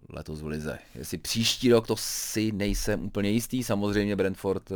[0.08, 0.78] letos v lize.
[0.94, 3.64] Jestli příští rok, to si nejsem úplně jistý.
[3.64, 4.72] Samozřejmě Brentford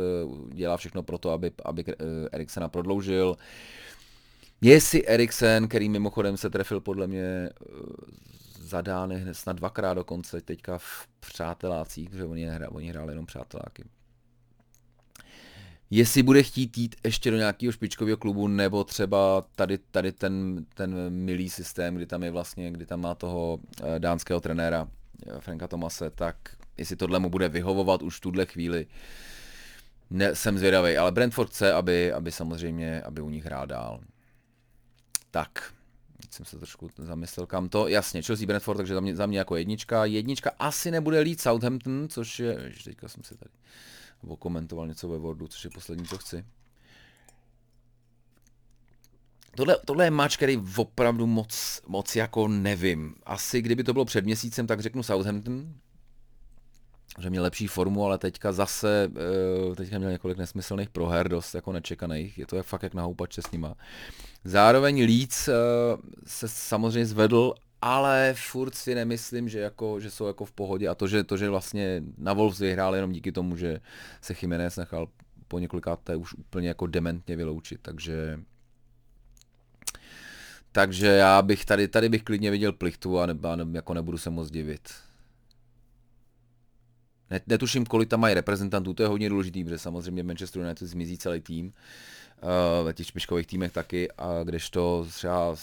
[0.53, 1.85] dělá všechno pro to, aby, aby
[2.31, 3.37] Eriksena prodloužil.
[4.61, 7.49] Jestli Eriksen, který mimochodem se trefil podle mě
[8.59, 13.83] zadány snad dvakrát dokonce, teďka v přátelácích, protože oni, hra, oni hráli jenom přáteláky
[15.95, 21.09] jestli bude chtít jít ještě do nějakého špičkového klubu, nebo třeba tady, tady ten, ten
[21.09, 24.87] milý systém, kdy tam je vlastně, kdy tam má toho eh, dánského trenéra
[25.27, 26.35] eh, Franka Tomase, tak
[26.77, 28.87] jestli tohle mu bude vyhovovat už v tuhle chvíli,
[30.09, 33.99] ne, jsem zvědavý, ale Brentford chce, aby, aby samozřejmě, aby u nich hrál dál.
[35.31, 35.73] Tak,
[36.29, 37.87] jsem se trošku zamyslel, kam to.
[37.87, 40.05] Jasně, Chelsea Brentford, takže za mě, za mě jako jednička.
[40.05, 43.51] Jednička asi nebude lít Southampton, což je, teďka jsem si tady
[44.27, 46.45] okomentoval něco ve Wordu, což je poslední, co chci.
[49.55, 53.15] Tohle, tohle je match, který opravdu moc, moc jako nevím.
[53.23, 55.73] Asi kdyby to bylo před měsícem, tak řeknu Southampton,
[57.19, 59.11] že měl lepší formu, ale teďka zase,
[59.71, 63.03] eh, teďka měl několik nesmyslných proher, dost jako nečekaných, je to jak fakt jak na
[63.03, 63.75] houpače s nima.
[64.43, 65.53] Zároveň Leeds eh,
[66.25, 67.53] se samozřejmě zvedl
[67.85, 71.37] ale furt si nemyslím, že, jako, že jsou jako v pohodě a to, že, to,
[71.37, 73.79] že vlastně na Wolves vyhrál jenom díky tomu, že
[74.21, 75.07] se Jiménez nechal
[75.47, 78.39] po několikáté už úplně jako dementně vyloučit, takže
[80.71, 84.17] takže já bych tady, tady bych klidně viděl plichtu a, ne, a ne, jako nebudu
[84.17, 84.89] se moc divit.
[87.47, 91.41] Netuším, kolik tam mají reprezentantů, to je hodně důležitý, protože samozřejmě Manchester United zmizí celý
[91.41, 95.55] tým, uh, ve těch špičkových týmech taky, a kdežto třeba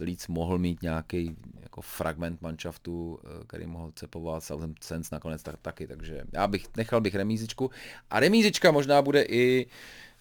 [0.00, 5.86] Leeds mohl mít nějaký jako fragment manšaftu, eh, který mohl cepovat Southampton nakonec tak, taky,
[5.86, 7.70] takže já bych nechal bych remízičku.
[8.10, 9.66] A remízička možná bude i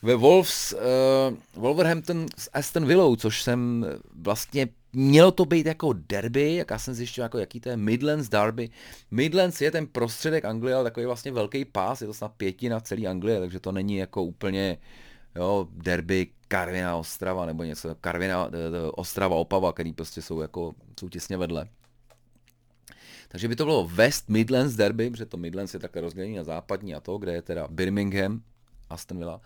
[0.01, 3.85] ve Wolves, uh, Wolverhampton s Aston Villou, což jsem
[4.15, 8.29] vlastně Mělo to být jako derby, jak já jsem zjišťoval, jako jaký to je Midlands
[8.29, 8.69] derby.
[9.11, 13.07] Midlands je ten prostředek Anglie, ale takový vlastně velký pás, je to snad pětina celý
[13.07, 14.77] Anglie, takže to není jako úplně
[15.38, 21.10] jo, derby Karvina Ostrava nebo něco, Karvina eh, Ostrava Opava, který prostě jsou jako, jsou
[21.10, 21.67] těsně vedle.
[23.28, 26.95] Takže by to bylo West Midlands derby, protože to Midlands je takhle rozdělený na západní
[26.95, 28.41] a to, kde je teda Birmingham,
[28.89, 29.41] Aston Villa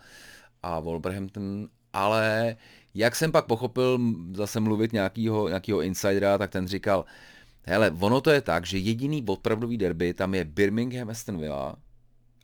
[0.62, 2.56] a Wolverhampton, ale
[2.94, 3.98] jak jsem pak pochopil
[4.34, 7.04] zase mluvit nějakýho, nějakýho insidera, tak ten říkal,
[7.62, 11.76] hele, ono to je tak, že jediný opravdový derby tam je Birmingham Aston Villa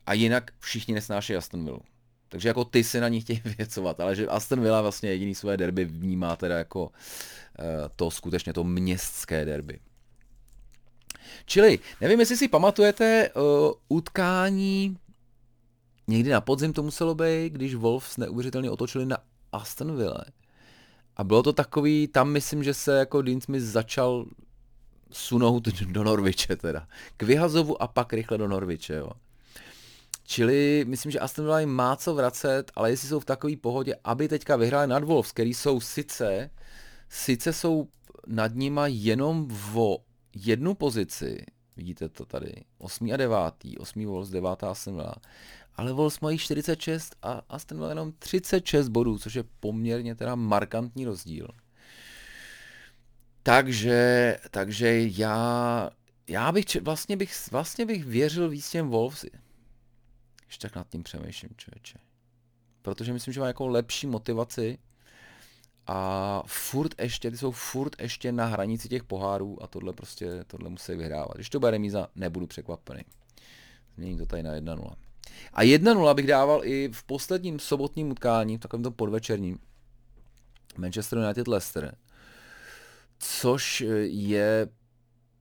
[0.05, 1.79] a jinak všichni nesnáší Aston Villa.
[2.29, 5.57] Takže jako ty se na ní chtějí věcovat, ale že Aston Villa vlastně jediný své
[5.57, 6.89] derby vnímá teda jako uh,
[7.95, 9.79] to skutečně to městské derby.
[11.45, 14.97] Čili, nevím, jestli si pamatujete uh, utkání,
[16.07, 19.17] někdy na podzim to muselo být, když Wolves neuvěřitelně otočili na
[19.51, 20.23] Aston Villa.
[21.17, 24.25] A bylo to takový, tam myslím, že se jako Dean Smith začal
[25.11, 26.87] sunout do Norviče teda.
[27.17, 29.11] K vyhazovu a pak rychle do Norviče, jo.
[30.29, 34.27] Čili myslím, že Aston Villa má co vracet, ale jestli jsou v takové pohodě, aby
[34.27, 36.49] teďka vyhráli nad Wolves, který jsou sice,
[37.09, 37.87] sice jsou
[38.27, 39.97] nad nima jenom o
[40.35, 41.45] jednu pozici,
[41.77, 43.09] vidíte to tady, 8.
[43.13, 43.37] a 9.
[43.79, 44.05] 8.
[44.05, 44.63] Wolves, 9.
[44.63, 45.15] Aston Villa,
[45.75, 51.05] ale Wolves mají 46 a Aston Villa jenom 36 bodů, což je poměrně teda markantní
[51.05, 51.47] rozdíl.
[53.43, 55.89] Takže, takže já,
[56.27, 59.25] já bych, vlastně bych, vlastně bych věřil víc těm Wolves.
[60.49, 61.99] Ještě tak nad tím přemýšlím, člověče.
[62.81, 64.77] Protože myslím, že má jako lepší motivaci
[65.87, 70.69] a furt ještě, ty jsou furt ještě na hranici těch pohárů a tohle prostě, tohle
[70.69, 71.35] musí vyhrávat.
[71.35, 73.01] Když to bude remíza, nebudu překvapený.
[73.95, 74.93] Změní to tady na 1-0.
[75.53, 79.59] A 1-0 bych dával i v posledním sobotním utkání, v takovém tom podvečerním,
[80.77, 81.95] Manchester United Leicester,
[83.19, 84.69] což je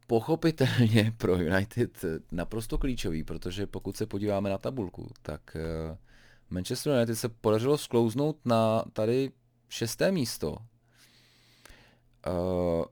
[0.09, 5.97] pochopitelně pro United naprosto klíčový, protože pokud se podíváme na tabulku, tak eh,
[6.51, 9.31] Manchester United se podařilo sklouznout na tady
[9.69, 10.57] šesté místo.
[12.27, 12.85] Eh,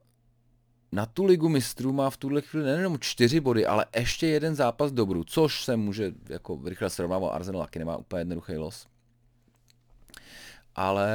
[0.93, 4.93] na tu ligu mistrů má v tuhle chvíli nejenom čtyři body, ale ještě jeden zápas
[4.93, 7.31] dobrů, což se může jako rychle srovnávat.
[7.31, 8.87] Arsenal taky nemá úplně jednoduchý los.
[10.79, 11.11] Ale,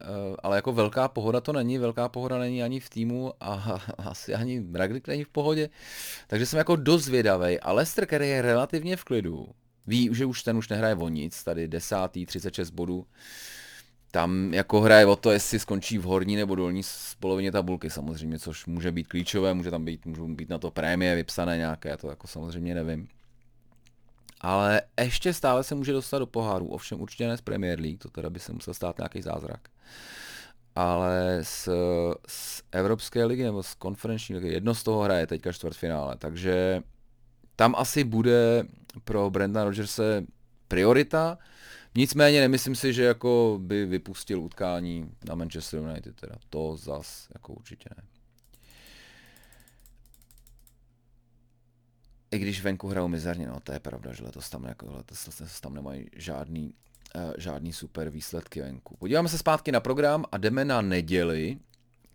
[0.00, 4.34] eh, ale jako velká pohoda to není, velká pohoda není ani v týmu a asi
[4.34, 5.68] ani Ragnik není v pohodě.
[6.26, 7.60] Takže jsem jako dost zvědavý.
[7.60, 9.48] A Lester, který je relativně v klidu,
[9.86, 13.06] ví, že už ten už nehraje o nic, tady desátý, 36 bodů,
[14.10, 16.82] tam jako hraje o to, jestli skončí v horní nebo dolní
[17.20, 21.14] polovině tabulky samozřejmě, což může být klíčové, může tam být, můžou být na to prémie
[21.14, 23.08] vypsané nějaké, to jako samozřejmě nevím.
[24.42, 28.08] Ale ještě stále se může dostat do poháru, ovšem určitě ne z Premier League, to
[28.08, 29.68] teda by se musel stát nějaký zázrak.
[30.76, 31.68] Ale z,
[32.28, 36.82] z Evropské ligy nebo z konferenční ligy, jedno z toho hraje teďka čtvrtfinále, takže
[37.56, 38.64] tam asi bude
[39.04, 40.24] pro Brenda Rodgerse
[40.68, 41.38] priorita,
[41.94, 47.52] Nicméně nemyslím si, že jako by vypustil utkání na Manchester United, teda to zas jako
[47.52, 48.02] určitě ne.
[52.32, 55.60] I když venku hrajou mizerně, no to je pravda, že letos tam, jako, letos, letos
[55.60, 56.74] tam nemají žádný,
[57.14, 58.96] uh, žádný super výsledky venku.
[58.96, 61.58] Podíváme se zpátky na program a jdeme na neděli,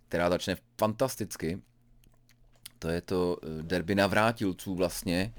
[0.08, 1.62] která začne fantasticky.
[2.78, 5.34] To je to eh, derby navrátilců vlastně.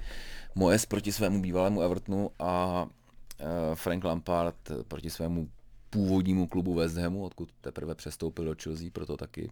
[0.54, 2.86] Mojes proti svému bývalému Evertonu a
[3.40, 4.56] Eh, Frank Lampard
[4.88, 5.50] proti svému
[5.90, 9.50] původnímu klubu West Hamu, odkud teprve přestoupil do Chelsea, proto taky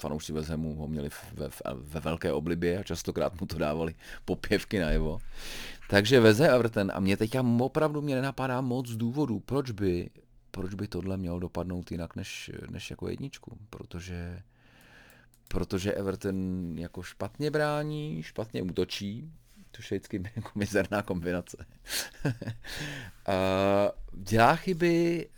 [0.00, 5.18] fanoušci Hamu ho měli ve, ve velké oblibě a častokrát mu to dávali popěvky najevo.
[5.88, 10.10] Takže veze Everton a mě teďka opravdu mě nenapadá moc důvodů, proč by,
[10.50, 14.42] proč by tohle mělo dopadnout jinak než, než jako jedničku, protože
[15.48, 19.32] protože Everton jako špatně brání, špatně útočí,
[19.70, 21.66] to je vždycky jako mizerná kombinace.
[24.12, 25.28] dělá chyby,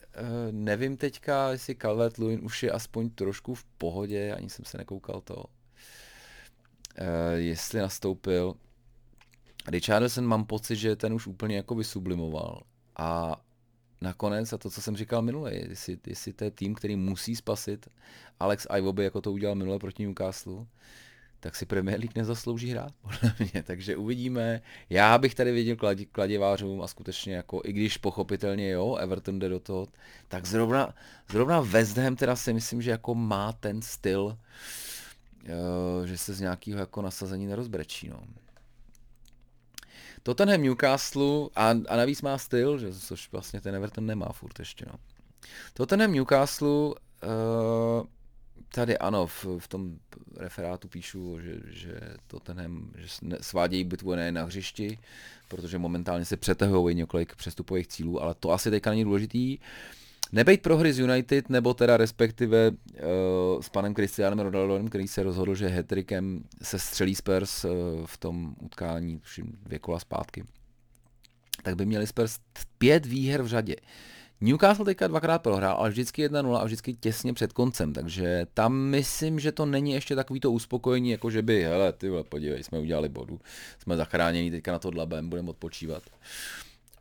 [0.51, 5.20] nevím teďka, jestli Calvert Lewin už je aspoň trošku v pohodě, ani jsem se nekoukal
[5.20, 5.44] to,
[6.96, 8.55] e, jestli nastoupil.
[9.68, 12.62] Richardson mám pocit, že ten už úplně jako vysublimoval.
[12.96, 13.40] A
[14.01, 17.88] nakonec, a to, co jsem říkal minule, jestli, jestli to je tým, který musí spasit
[18.40, 20.66] Alex Ivoby, jako to udělal minule proti Newcastle,
[21.42, 23.62] tak si Premier League nezaslouží hrát, podle mě.
[23.62, 24.62] Takže uvidíme.
[24.90, 29.48] Já bych tady viděl kladě, kladěvářům a skutečně jako, i když pochopitelně jo, Everton jde
[29.48, 29.88] do toho,
[30.28, 30.94] tak zrovna,
[31.31, 36.40] zrovna West Ham teda si myslím, že jako má ten styl, uh, že se z
[36.40, 38.22] nějakého jako nasazení nerozbrečí, no.
[40.22, 44.87] Tottenham Newcastle a, a navíc má styl, že, což vlastně ten Everton nemá furt ještě.
[44.88, 44.98] No.
[45.74, 46.94] Tottenham Newcastle, uh,
[48.74, 49.96] tady ano, v, v tom
[50.37, 53.08] referátu píšu, že, že Tottenham že
[53.40, 54.98] svádějí bitvu nejen na hřišti,
[55.48, 59.58] protože momentálně se přetahují několik přestupových cílů, ale to asi teďka není důležitý.
[60.32, 62.76] Nebejt prohry z United, nebo teda respektive uh,
[63.61, 67.70] s panem Cristianem Ronaldem, který se rozhodl, že hetrikem se střelí Spurs uh,
[68.06, 70.44] v tom utkání, tuším dvě kola zpátky,
[71.62, 72.38] tak by měli Spurs
[72.78, 73.76] pět výher v řadě.
[74.42, 79.38] Newcastle teďka dvakrát prohrál, ale vždycky 1-0 a vždycky těsně před koncem, takže tam myslím,
[79.38, 82.78] že to není ještě takový to uspokojení, jako že by, hele, ty vole, podívej, jsme
[82.78, 83.40] udělali bodu,
[83.78, 86.02] jsme zachráněni teďka na to dlabem, budeme odpočívat.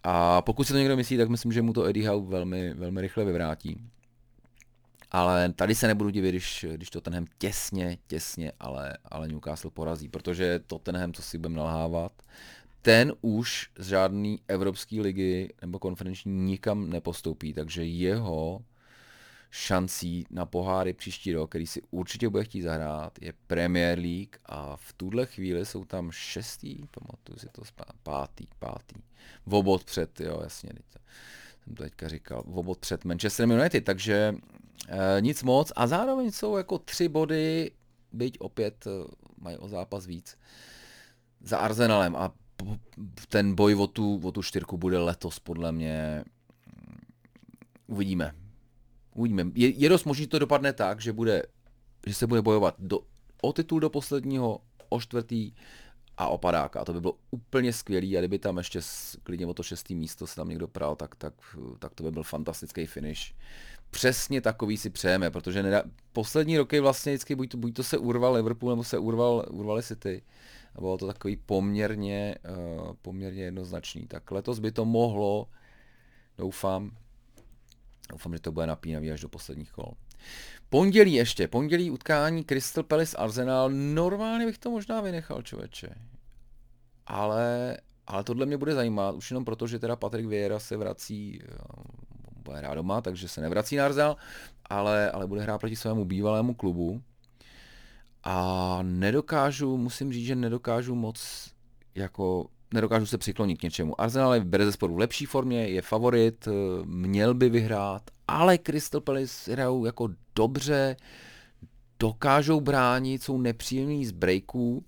[0.04, 3.01] A pokud si to někdo myslí, tak myslím, že mu to Eddie Howe velmi, velmi
[3.01, 3.82] rychle vyvrátí.
[5.12, 10.60] Ale tady se nebudu divit, když, když Tottenham těsně, těsně, ale, ale Newcastle porazí, protože
[10.67, 12.12] Tottenham, co si budeme nalhávat,
[12.82, 18.62] ten už z žádný evropské ligy nebo konferenční nikam nepostoupí, takže jeho
[19.52, 24.76] šancí na poháry příští rok, který si určitě bude chtít zahrát, je Premier League a
[24.76, 27.62] v tuhle chvíli jsou tam šestý, pamatuju si to,
[28.04, 28.96] pátý, pátý,
[29.46, 30.70] vobot před, jo, jasně,
[31.63, 34.36] jsem to teďka říkal, vobot před Manchester United, takže
[34.88, 37.72] e, nic moc a zároveň jsou jako tři body,
[38.12, 38.89] byť opět e,
[39.38, 40.38] mají o zápas víc,
[41.41, 42.34] za Arsenalem a
[43.30, 46.24] ten boj o tu, o tu čtyřku bude letos podle mě,
[47.88, 48.36] uvidíme.
[49.15, 49.52] Uvidíme.
[49.56, 51.43] Je, je dost možný, že to dopadne tak, že, bude,
[52.08, 53.00] že se bude bojovat do,
[53.41, 55.52] o titul do posledního, o čtvrtý
[56.17, 56.80] a o padáka.
[56.82, 58.80] A to by bylo úplně skvělý a kdyby tam ještě
[59.24, 61.34] klidně o to šestý místo se tam někdo pral, tak, tak,
[61.80, 63.34] tak to by byl fantastický finish.
[63.89, 67.97] Přesně takový si přejeme, protože nedá, poslední roky vlastně vždycky buď to, buď to se
[67.97, 70.24] urval Liverpool, nebo se urval, urvali City
[70.75, 74.07] a bylo to takový poměrně, uh, poměrně jednoznačný.
[74.07, 75.47] Tak letos by to mohlo,
[76.38, 76.91] doufám,
[78.10, 79.93] doufám, že to bude napínavý až do posledních kol.
[80.69, 85.95] Pondělí ještě, pondělí utkání Crystal Palace Arsenal, normálně bych to možná vynechal, člověče.
[87.07, 91.39] Ale, ale tohle mě bude zajímat, už jenom proto, že teda Patrik Vieira se vrací,
[91.43, 91.57] eh,
[92.43, 94.15] bude hrát doma, takže se nevrací na Arsenal,
[94.65, 97.01] ale, ale bude hrát proti svému bývalému klubu.
[98.23, 101.49] A nedokážu, musím říct, že nedokážu moc
[101.95, 104.01] jako nedokážu se přiklonit k něčemu.
[104.01, 106.51] Arsenal je bere sporu v lepší formě, je favorit, eh,
[106.86, 110.95] měl by vyhrát, ale Crystal Palace hrajou jako dobře,
[111.99, 114.86] dokážou bránit, jsou nepříjemný z breaků.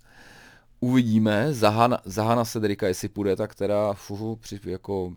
[0.79, 5.13] Uvidíme, Zahana, Zahana Cedrika, jestli půjde, tak teda fuhu, při, jako,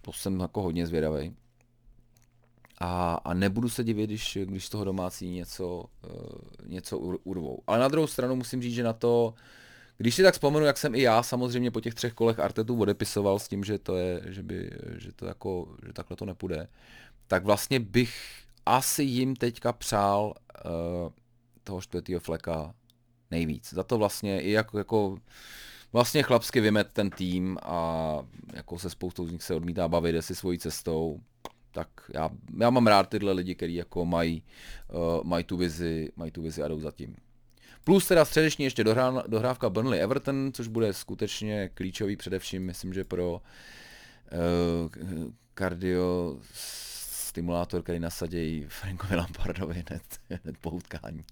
[0.00, 1.34] to jsem jako hodně zvědavý.
[2.80, 7.62] A, a nebudu se divit, když, když toho domácí něco, uh, něco urvou.
[7.66, 9.34] Ale na druhou stranu musím říct, že na to,
[9.98, 13.38] když si tak vzpomenu, jak jsem i já samozřejmě po těch třech kolech Artetu odepisoval
[13.38, 16.68] s tím, že to je, že by, že to jako, že takhle to nepůjde,
[17.26, 18.14] tak vlastně bych
[18.66, 21.12] asi jim teďka přál uh,
[21.64, 22.74] toho čtvrtého fleka
[23.30, 23.74] nejvíc.
[23.74, 25.18] Za to vlastně i jako, jako
[25.92, 28.18] vlastně chlapsky vymet ten tým a
[28.52, 31.20] jako se spoustou z nich se odmítá bavit, jde si svojí cestou
[31.72, 32.30] tak já,
[32.60, 34.42] já mám rád tyhle lidi, kteří jako mají,
[34.92, 37.16] uh, mají, tu vizi, mají tu vizi a jdou za tím.
[37.84, 43.04] Plus teda středeční ještě dohrá, dohrávka Burnley Everton, což bude skutečně klíčový především, myslím, že
[43.04, 43.40] pro uh,
[47.30, 50.02] stimulátor, který nasadějí Frankovi Lampardovi hned,
[50.44, 51.24] hned po utkání.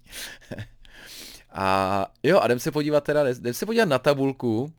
[1.51, 4.73] a jo, a jdem se podívat teda, jdem se podívat na tabulku,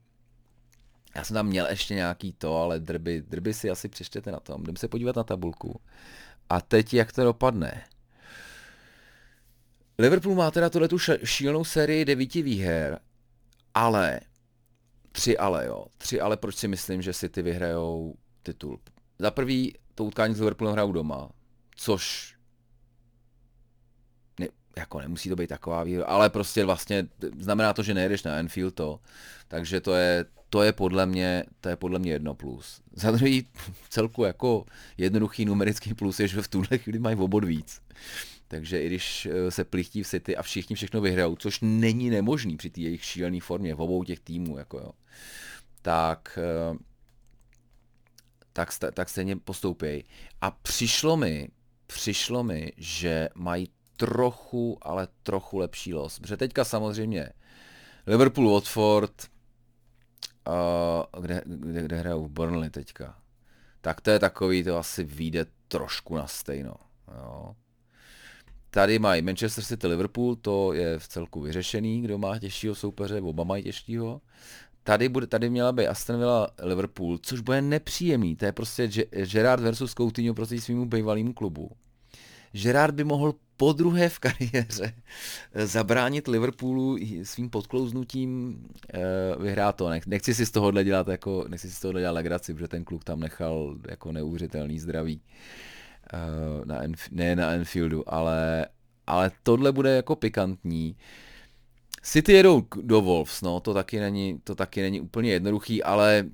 [1.14, 4.62] já jsem tam měl ještě nějaký to, ale drby, drby si asi přečtěte na tom.
[4.62, 5.80] Jdem se podívat na tabulku.
[6.48, 7.84] A teď jak to dopadne.
[9.98, 13.00] Liverpool má teda tuhle tu šílenou sérii devíti výher,
[13.74, 14.20] ale,
[15.12, 18.80] tři ale jo, tři ale proč si myslím, že City vyhrajou titul.
[19.18, 21.30] Za prvý to utkání s Liverpoolem hrajou doma,
[21.76, 22.34] což
[24.40, 28.38] ne, jako nemusí to být taková výhra, ale prostě vlastně znamená to, že nejedeš na
[28.38, 29.00] Anfield to,
[29.48, 32.80] takže to je, to je podle mě, to je podle mě jedno plus.
[32.92, 33.46] Za druhý
[33.88, 34.66] celku jako
[34.98, 37.80] jednoduchý numerický plus je, že v tuhle chvíli mají obod víc.
[38.48, 42.56] Takže i když eh, se plichtí v City a všichni všechno vyhrajou, což není nemožný
[42.56, 44.90] při té jejich šílené formě v obou těch týmů, jako jo,
[45.82, 46.78] tak, eh,
[48.52, 50.04] tak, tak stejně postoupí.
[50.40, 51.48] A přišlo mi,
[51.86, 56.18] přišlo mi, že mají trochu, ale trochu lepší los.
[56.18, 57.32] Protože teďka samozřejmě
[58.06, 59.30] Liverpool, Watford,
[61.20, 63.18] kde, kde, kde hrajou v Burnley teďka,
[63.80, 66.74] tak to je takový, to asi vyjde trošku na stejno.
[67.18, 67.54] Jo.
[68.70, 73.44] Tady mají Manchester City Liverpool, to je v celku vyřešený, kdo má těžšího soupeře, oba
[73.44, 74.20] mají těžšího.
[74.82, 78.36] tady, bude, tady měla být Aston Villa Liverpool, což bude nepříjemný.
[78.36, 78.88] To je prostě
[79.32, 81.70] Gerard versus Coutinho proti svýmu bývalému klubu.
[82.52, 84.94] Gerard by mohl po druhé v kariéře
[85.54, 88.58] zabránit Liverpoolu svým podklouznutím
[89.36, 89.90] uh, vyhrát to.
[90.06, 93.04] Nechci si z tohohle dělat jako, nechci si z tohohle dělat legraci, protože ten kluk
[93.04, 95.20] tam nechal jako neuvěřitelný zdraví.
[95.20, 98.66] Uh, na Enf- ne na Enfieldu, ale,
[99.06, 100.96] ale tohle bude jako pikantní.
[102.02, 106.24] City jedou do Wolves, no, to taky není, to taky není úplně jednoduchý, ale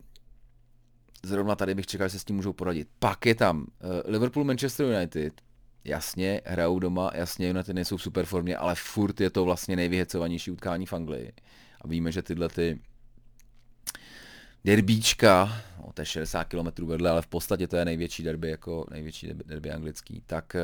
[1.25, 2.89] zrovna tady bych čekal, že se s tím můžou poradit.
[2.99, 3.67] Pak je tam
[4.05, 5.46] Liverpool Manchester United,
[5.87, 10.51] jasně, hrajou doma, jasně, United nejsou v super formě, ale furt je to vlastně nejvyhecovanější
[10.51, 11.33] utkání v Anglii.
[11.81, 12.81] A víme, že tyhle ty
[14.65, 18.87] derbíčka, no, to je 60 km vedle, ale v podstatě to je největší derby, jako
[18.91, 20.61] největší derby anglický, tak, eh,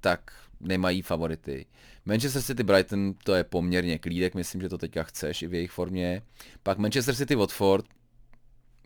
[0.00, 1.66] tak nemají favority.
[2.04, 5.70] Manchester City Brighton to je poměrně klídek, myslím, že to teďka chceš i v jejich
[5.70, 6.22] formě.
[6.62, 7.86] Pak Manchester City Watford,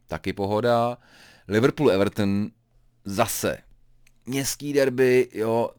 [0.07, 0.99] taky pohoda.
[1.49, 2.51] Liverpool Everton
[3.05, 3.59] zase
[4.27, 5.71] městský derby, jo,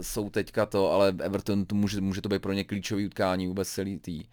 [0.00, 3.68] jsou teďka to, ale Everton to může, může to být pro ně klíčový utkání vůbec
[3.68, 4.24] celý tý.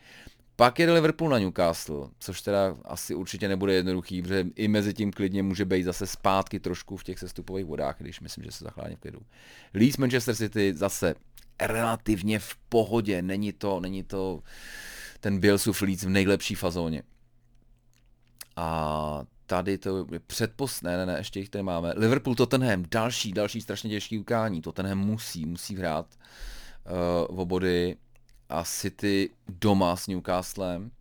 [0.56, 5.12] Pak jede Liverpool na Newcastle, což teda asi určitě nebude jednoduchý, protože i mezi tím
[5.12, 8.96] klidně může být zase zpátky trošku v těch sestupových vodách, když myslím, že se zachrání
[8.96, 9.20] v klidu.
[9.74, 11.16] Leeds Manchester City zase
[11.62, 14.40] relativně v pohodě, není to, není to
[15.20, 17.04] ten Bielsův Leeds v nejlepší fazóně.
[18.56, 21.94] A tady to je předpost, ne, ne, ne, ještě jich tady máme.
[21.98, 24.62] Liverpool, Tottenham, další, další strašně těžký ukání.
[24.62, 26.06] Tottenham musí, musí hrát
[27.30, 27.98] uh, o body
[28.50, 30.92] a City doma s Newcastlem.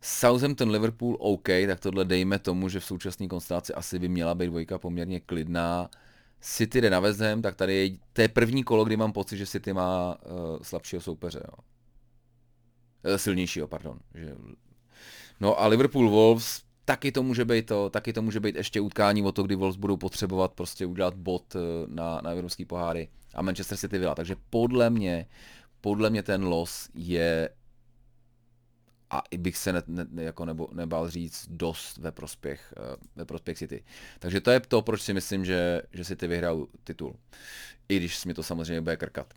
[0.00, 4.46] Southampton, Liverpool, OK, tak tohle dejme tomu, že v současné konstelaci asi by měla být
[4.46, 5.90] dvojka poměrně klidná.
[6.40, 9.46] City jde na vezem, tak tady je, to je první kolo, kdy mám pocit, že
[9.46, 11.40] City má uh, slabšího soupeře.
[11.44, 11.64] Jo.
[13.12, 13.98] Uh, silnějšího, pardon.
[14.14, 14.34] Že...
[15.40, 19.22] No a Liverpool Wolves, taky to může být to, taky to může být ještě utkání
[19.22, 23.42] o to, kdy Wolves budou potřebovat prostě udělat bod uh, na, na evropský poháry a
[23.42, 24.14] Manchester City Villa.
[24.14, 25.26] Takže podle mě,
[25.80, 27.48] podle mě ten los je
[29.10, 32.84] a i bych se ne, ne, jako nebo, nebál říct dost ve prospěch, uh,
[33.16, 33.84] ve prospěch City.
[34.18, 37.16] Takže to je to, proč si myslím, že, že City vyhrál titul.
[37.88, 39.34] I když mi to samozřejmě bude krkat.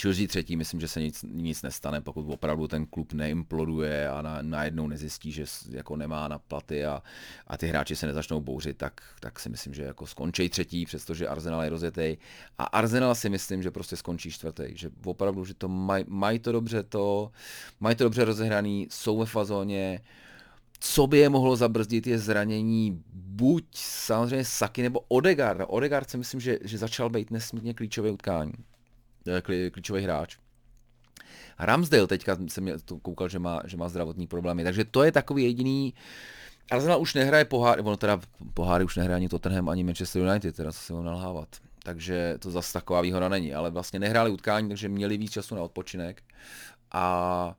[0.00, 4.38] Chelsea třetí, myslím, že se nic, nic nestane, pokud opravdu ten klub neimploduje a na,
[4.42, 7.02] najednou nezjistí, že jako nemá na platy a,
[7.46, 11.28] a ty hráči se nezačnou bouřit, tak, tak si myslím, že jako skončí třetí, přestože
[11.28, 12.16] Arsenal je rozjetý.
[12.58, 16.52] A Arsenal si myslím, že prostě skončí čtvrtý, že opravdu, že to mají maj to
[16.52, 17.30] dobře to,
[17.80, 20.00] mají to dobře rozehraný, jsou ve fazóně,
[20.80, 25.60] co by je mohlo zabrzdit, je zranění buď samozřejmě Saky nebo Odegaard.
[25.66, 28.52] Odegaard si myslím, že, že začal být nesmírně klíčové utkání.
[29.26, 30.36] Eh, klíčový hráč.
[31.58, 35.44] Ramsdale teďka jsem to koukal, že má, že má zdravotní problémy, takže to je takový
[35.44, 35.94] jediný,
[36.70, 38.20] Arsenal už nehraje poháry, ono teda
[38.54, 41.48] poháry už nehraje ani Tottenham, ani Manchester United, teda se ho nalhávat.
[41.82, 45.62] Takže to zase taková výhoda není, ale vlastně nehráli utkání, takže měli víc času na
[45.62, 46.22] odpočinek.
[46.92, 47.54] A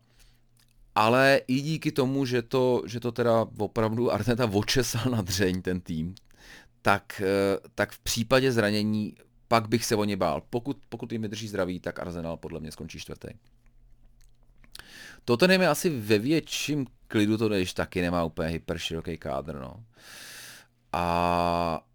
[0.95, 5.81] ale i díky tomu, že to, že to teda opravdu Arteta očesal na dřeň ten
[5.81, 6.15] tým,
[6.81, 9.15] tak, eh, tak v případě zranění
[9.47, 10.41] pak bych se o ně bál.
[10.49, 13.27] Pokud, pokud jim vydrží zdraví, tak Arsenal podle mě skončí čtvrtý.
[15.25, 19.83] Tottenham je asi ve větším klidu to, když taky nemá úplně hyper široký kádr, no.
[20.93, 21.85] A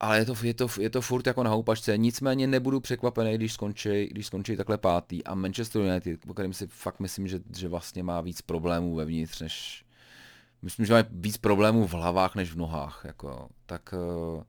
[0.00, 3.52] ale je to, je, to, je to furt jako na houpačce, nicméně nebudu překvapený, když
[3.52, 7.68] skončí, když skončí takhle pátý a Manchester United, po kterém si fakt myslím, že, že
[7.68, 9.84] vlastně má víc problémů vevnitř, než
[10.62, 13.94] myslím, že má víc problémů v hlavách, než v nohách, jako, tak
[14.36, 14.42] uh,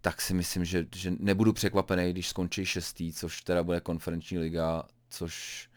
[0.00, 4.82] tak si myslím, že, že nebudu překvapený, když skončí šestý, což teda bude konferenční liga,
[5.08, 5.68] což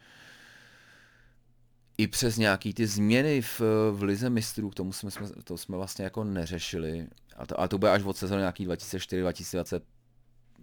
[1.98, 3.62] i přes nějaký ty změny v,
[3.92, 5.12] v lize mistrů, k tomu jsme,
[5.44, 9.82] to jsme vlastně jako neřešili, a to, a to bude až od sezóny nějaký 2004-2020,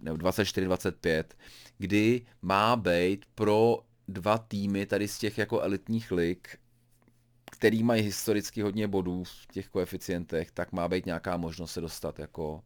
[0.01, 1.23] nebo 24-25,
[1.77, 6.57] kdy má být pro dva týmy tady z těch jako elitních lig,
[7.51, 12.19] který mají historicky hodně bodů v těch koeficientech, tak má být nějaká možnost se dostat
[12.19, 12.63] jako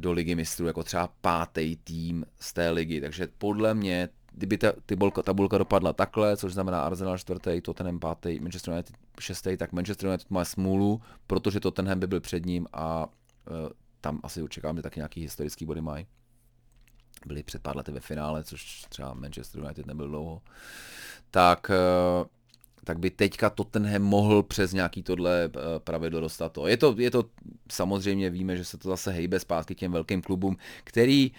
[0.00, 3.00] do ligy mistrů jako třeba pátý tým z té ligy.
[3.00, 8.40] Takže podle mě, kdyby ta tabulka, tabulka dopadla takhle, což znamená Arsenal čtvrtý, Tottenham pátý,
[8.40, 13.06] Manchester United šestý, tak Manchester United má smůlu, protože Tottenham by byl před ním a
[13.06, 13.12] uh,
[14.00, 16.06] tam asi očekávám, že taky nějaký historický body mají.
[17.26, 20.42] Byli před pár lety ve finále, což třeba Manchester United nebyl dlouho.
[21.30, 22.26] Tak uh,
[22.84, 26.66] tak by teďka Tottenham mohl přes nějaký tohle eh, pravidlo dostat to.
[26.66, 27.24] Je to, je to
[27.72, 31.32] samozřejmě víme, že se to zase hejbe zpátky těm velkým klubům, který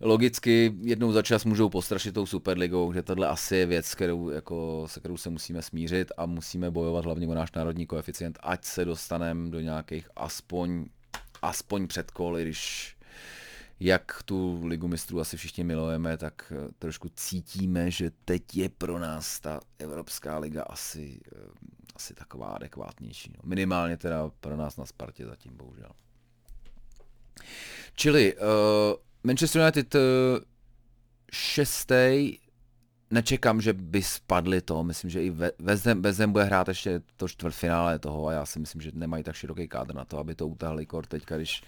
[0.00, 4.84] logicky jednou za čas můžou postrašit tou Superligou, že tohle asi je věc, kterou, jako,
[4.86, 8.84] se kterou se musíme smířit a musíme bojovat hlavně o náš národní koeficient, ať se
[8.84, 10.84] dostaneme do nějakých aspoň,
[11.42, 12.94] aspoň předkol, když
[13.80, 18.98] jak tu ligu mistrů asi všichni milujeme, tak eh, trošku cítíme, že teď je pro
[18.98, 21.38] nás ta Evropská liga asi, eh,
[21.94, 23.32] asi taková adekvátnější.
[23.36, 23.40] No.
[23.44, 25.90] Minimálně teda pro nás na Spartě zatím, bohužel.
[27.94, 28.42] Čili uh,
[29.24, 30.00] Manchester United uh,
[31.32, 32.38] šestý,
[33.10, 37.98] nečekám, že by spadli to, myslím, že i West Ham bude hrát ještě to čtvrtfinále
[37.98, 40.86] toho a já si myslím, že nemají tak široký kádr na to, aby to utáhli
[40.86, 41.62] kor teďka, když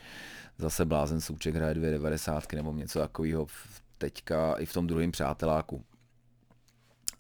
[0.58, 3.46] zase blázen Souček hraje dvě devadesátky nebo něco takového
[3.98, 5.84] teďka i v tom druhém přáteláku.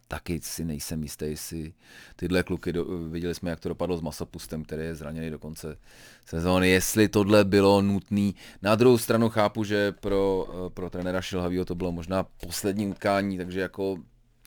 [0.08, 1.72] Taky si nejsem jistý, jestli
[2.16, 5.78] tyhle kluky, do, viděli jsme, jak to dopadlo s Masopustem, který je zraněný do konce
[6.26, 8.32] sezóny, jestli tohle bylo nutné.
[8.62, 13.60] Na druhou stranu chápu, že pro, pro trenéra Šilhavýho to bylo možná poslední utkání, takže
[13.60, 13.96] jako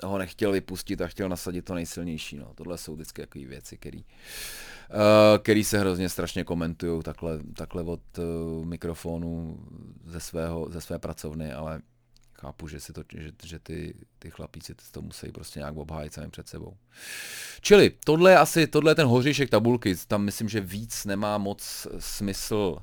[0.03, 2.37] ho nechtěl vypustit a chtěl nasadit to nejsilnější.
[2.37, 2.51] No.
[2.55, 4.05] Tohle jsou vždycky takové věci, které Eh,
[5.41, 9.59] který se hrozně strašně komentují takhle, takhle od uh, mikrofonu
[10.05, 11.81] ze, svého, ze své pracovny, ale
[12.39, 16.29] chápu, že, si to, že, že ty, ty chlapíci to musí prostě nějak obhájit sami
[16.29, 16.77] před sebou.
[17.61, 21.87] Čili tohle je asi, tohle je ten hoříšek tabulky, tam myslím, že víc nemá moc
[21.99, 22.77] smysl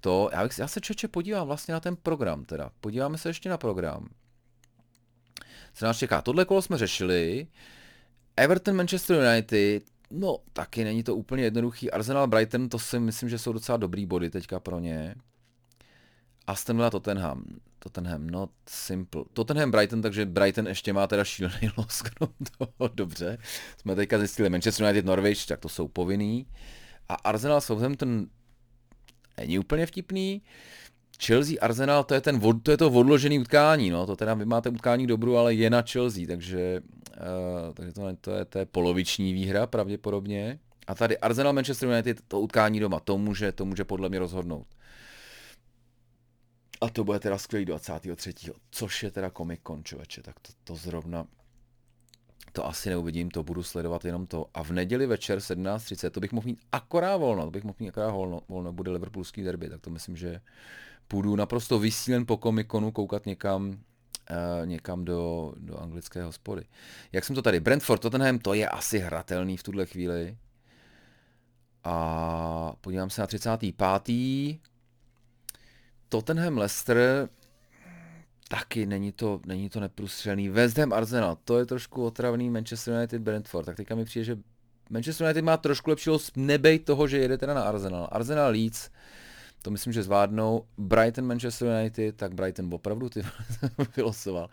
[0.00, 3.58] to, já, já se čeče podívám vlastně na ten program teda, podíváme se ještě na
[3.58, 4.08] program.
[5.74, 6.22] Co nás čeká?
[6.22, 7.46] Tohle kolo jsme řešili,
[8.36, 11.90] Everton Manchester United, No, taky není to úplně jednoduchý.
[11.90, 15.14] Arsenal Brighton, to si myslím, že jsou docela dobrý body teďka pro ně.
[16.46, 17.44] Aston Villa Tottenham.
[17.78, 19.24] Tottenham, not simple.
[19.32, 22.02] Tottenham Brighton, takže Brighton ještě má teda šílený los,
[22.58, 22.88] toho.
[22.94, 23.38] Dobře.
[23.76, 26.46] Jsme teďka zjistili Manchester United Norwich, tak to jsou povinný.
[27.08, 28.26] A Arsenal Southampton
[29.36, 30.42] není úplně vtipný.
[31.22, 34.68] Chelsea Arsenal, to je, ten, to je to odložený utkání, no, to teda vy máte
[34.68, 36.80] utkání dobru, ale je na Chelsea, takže,
[37.16, 40.58] uh, takže to, to, je, to je poloviční výhra pravděpodobně.
[40.86, 44.66] A tady Arsenal Manchester United, to utkání doma, to může, to může podle mě rozhodnout.
[46.80, 48.34] A to bude teda skvělý 23.
[48.70, 51.26] Což je teda Comic Con, člověče, tak to, to zrovna
[52.54, 54.46] to asi neuvidím, to budu sledovat jenom to.
[54.54, 57.88] A v neděli večer 17.30, to bych mohl mít akorát volno, to bych mohl mít
[57.88, 60.40] akorát volno, volno bude Liverpoolský derby, tak to myslím, že
[61.08, 66.64] půjdu naprosto vysílen po komikonu koukat někam, uh, někam do, do anglické hospody.
[67.12, 67.60] Jak jsem to tady?
[67.60, 70.36] Brentford, Tottenham, to je asi hratelný v tuhle chvíli.
[71.84, 74.58] A podívám se na 35.
[76.08, 77.28] Tottenham Leicester,
[78.48, 80.48] taky není to, není to neprůstřelný.
[80.48, 83.66] West Ham Arsenal, to je trošku otravný Manchester United Brentford.
[83.66, 84.36] Tak teďka mi přijde, že
[84.90, 88.08] Manchester United má trošku lepší nebej toho, že jede teda na Arsenal.
[88.12, 88.90] Arsenal Leeds,
[89.64, 90.66] to myslím, že zvládnou.
[90.78, 93.22] Brighton, Manchester United, tak Brighton opravdu ty
[93.96, 94.50] vylosoval.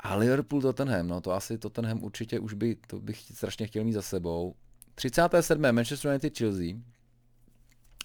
[0.00, 3.92] A Liverpool, Tottenham, no to asi Tottenham určitě už by, to bych strašně chtěl mít
[3.92, 4.54] za sebou.
[4.94, 5.62] 37.
[5.72, 6.76] Manchester United, Chelsea.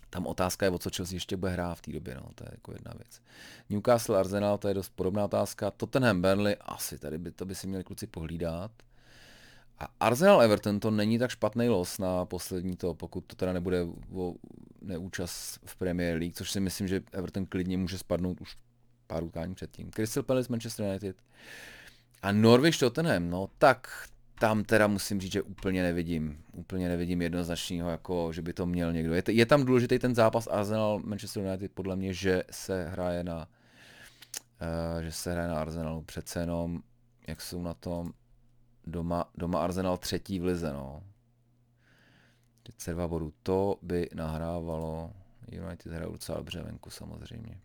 [0.09, 2.49] Tam otázka je, o co Chelsea ještě bude hrát v té době, no, to je
[2.51, 3.21] jako jedna věc.
[3.69, 5.71] Newcastle, Arsenal, to je dost podobná otázka.
[5.71, 8.71] Tottenham, Burnley, asi tady by to by si měli kluci pohlídat.
[9.81, 13.83] A Arsenal Everton to není tak špatný los na poslední to, pokud to teda nebude
[14.13, 14.35] o
[14.81, 18.57] neúčast v Premier League, což si myslím, že Everton klidně může spadnout už
[19.07, 19.91] pár utkání předtím.
[19.91, 21.15] Crystal Palace, Manchester United
[22.21, 24.07] a Norwich Tottenham, no tak
[24.39, 28.93] tam teda musím říct, že úplně nevidím, úplně nevidím jednoznačného, jako že by to měl
[28.93, 29.13] někdo.
[29.13, 33.47] Je, je tam důležitý ten zápas Arsenal Manchester United podle mě, že se hraje na
[34.61, 36.81] uh, že se hraje na Arsenalu přece jenom,
[37.27, 38.13] jak jsou na tom
[38.91, 41.03] doma, doma Arsenal třetí v lize, no.
[42.63, 43.33] 32 bodů.
[43.43, 45.11] To by nahrávalo
[45.51, 47.59] United hrajou docela dobře venku samozřejmě.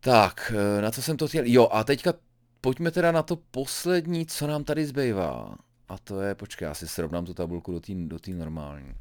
[0.00, 1.44] Tak, eh, na co jsem to chtěl?
[1.46, 2.14] Jo, a teďka
[2.60, 5.56] pojďme teda na to poslední, co nám tady zbývá.
[5.88, 8.94] A to je, počkej, já si srovnám tu tabulku do té do normální.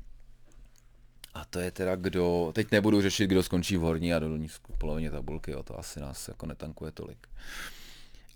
[1.34, 4.48] A to je teda kdo, teď nebudu řešit, kdo skončí v horní a dolní
[4.78, 7.28] polovině tabulky, jo, to asi nás jako netankuje tolik.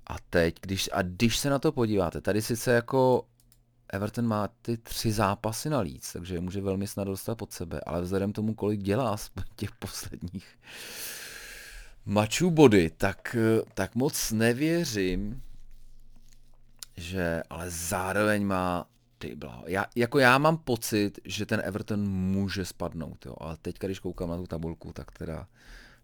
[0.08, 3.26] A teď, když, a když se na to podíváte, tady sice jako
[3.90, 7.80] Everton má ty tři zápasy na líc, takže je může velmi snad dostat pod sebe,
[7.86, 10.58] ale vzhledem tomu, kolik dělá z těch posledních
[12.06, 13.36] mačů body, tak,
[13.74, 15.42] tak moc nevěřím,
[16.98, 18.88] že, ale zároveň má
[19.18, 19.64] ty blaho.
[19.68, 24.30] Já, jako já mám pocit, že ten Everton může spadnout, jo, ale teď, když koukám
[24.30, 25.48] na tu tabulku, tak teda,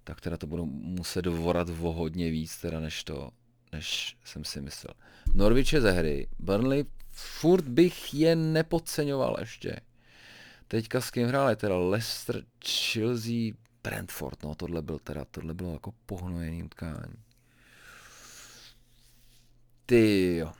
[0.03, 3.31] tak teda to budu muset vorat o hodně víc, teda než to,
[3.71, 4.93] než jsem si myslel.
[5.33, 9.79] Norwich je ze hry, Burnley furt bych je nepodceňoval ještě.
[10.67, 13.53] Teďka s kým hráli, teda Leicester, Chelsea,
[13.83, 17.15] Brentford, no tohle byl teda, tohle bylo jako pohnojený utkání.
[19.85, 20.51] Ty jo.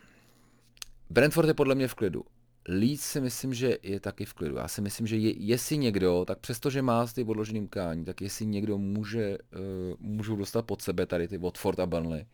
[1.09, 2.25] Brentford je podle mě v klidu.
[2.67, 4.55] Leeds si myslím, že je taky v klidu.
[4.55, 8.45] Já si myslím, že je, jestli někdo, tak přestože má ty odložený utkání, tak jestli
[8.45, 12.25] někdo může, uh, můžou dostat pod sebe tady ty Watford a Burnley,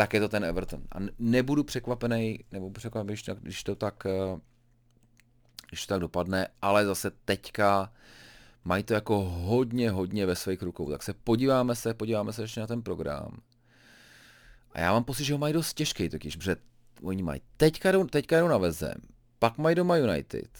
[0.00, 0.82] tak je to ten Everton.
[0.92, 4.40] A nebudu překvapený, nebo překvapený, když, když to tak uh,
[5.68, 7.92] když to tak dopadne, ale zase teďka
[8.64, 10.90] mají to jako hodně, hodně ve svých rukou.
[10.90, 13.40] Tak se podíváme se, podíváme se ještě na ten program.
[14.72, 16.56] A já mám pocit, že ho mají dost těžký totiž, protože
[17.02, 18.96] oni mají teďka jdou, teďka jdou na vezem,
[19.38, 20.50] pak mají doma United,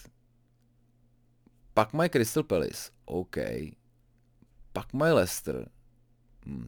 [1.74, 3.36] pak mají Crystal Palace, OK,
[4.72, 5.68] pak mají Leicester,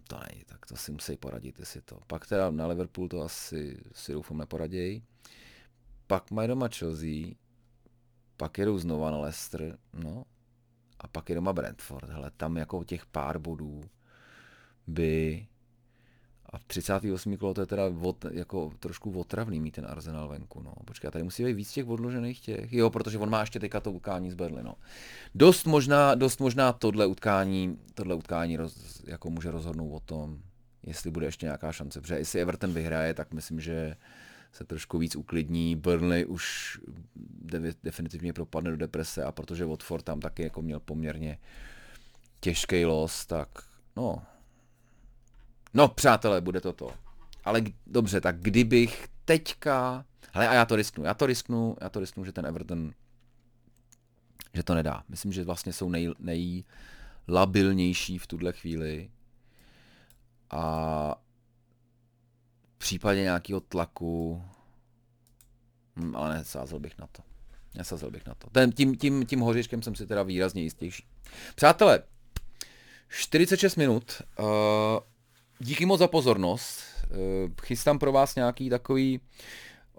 [0.08, 1.98] to není, tak to si musí poradit, jestli to.
[2.06, 5.02] Pak teda na Liverpool to asi si doufám neporadějí.
[6.06, 7.34] Pak mají doma Chelsea,
[8.36, 10.24] pak jedou znova na Leicester, no,
[10.98, 13.82] a pak je doma Brentford, hele, tam jako těch pár bodů
[14.86, 15.46] by
[16.52, 17.36] a v 38.
[17.36, 20.62] kolo to je teda od, jako trošku otravný mít ten Arsenal venku.
[20.62, 20.72] No.
[20.84, 22.72] Počkej, tady musí být víc těch odložených těch.
[22.72, 24.74] Jo, protože on má ještě teďka to utkání z Berlinu.
[25.34, 30.38] Dost možná, dost možná tohle utkání, tohle utkání roz, jako může rozhodnout o tom,
[30.82, 32.00] jestli bude ještě nějaká šance.
[32.00, 33.96] Protože jestli Everton vyhraje, tak myslím, že
[34.52, 35.76] se trošku víc uklidní.
[35.76, 36.78] Burnley už
[37.40, 41.38] de- definitivně propadne do deprese a protože Watford tam taky jako měl poměrně
[42.40, 43.48] těžký los, tak
[43.96, 44.22] no,
[45.74, 46.90] no přátelé, bude to to.
[47.44, 52.00] Ale dobře, tak kdybych teďka, hele a já to risknu, já to risknu, já to
[52.00, 52.92] risknu, že ten Everton,
[54.54, 55.02] že to nedá.
[55.08, 59.10] Myslím, že vlastně jsou nej, nejlabilnější v tuhle chvíli
[60.50, 61.22] a
[62.82, 64.42] případě nějakého tlaku,
[65.96, 67.22] hm, ale nesázel bych na to.
[67.74, 68.50] Nesázel bych na to.
[68.50, 71.04] Ten, tím, tím, tím hořičkem jsem si teda výrazně jistější.
[71.54, 72.02] Přátelé,
[73.08, 74.22] 46 minut.
[74.38, 74.46] Uh,
[75.62, 76.80] díky moc za pozornost.
[77.10, 79.20] Uh, chystám pro vás nějaký takový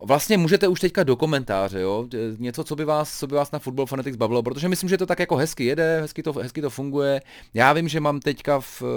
[0.01, 2.07] Vlastně můžete už teďka do komentáře, jo,
[2.37, 5.05] něco, co by vás, co by vás na Football Fanatics bavilo, protože myslím, že to
[5.05, 7.21] tak jako hezky jede, hezky to, hezky to funguje.
[7.53, 8.89] Já vím, že mám teďka v, uh,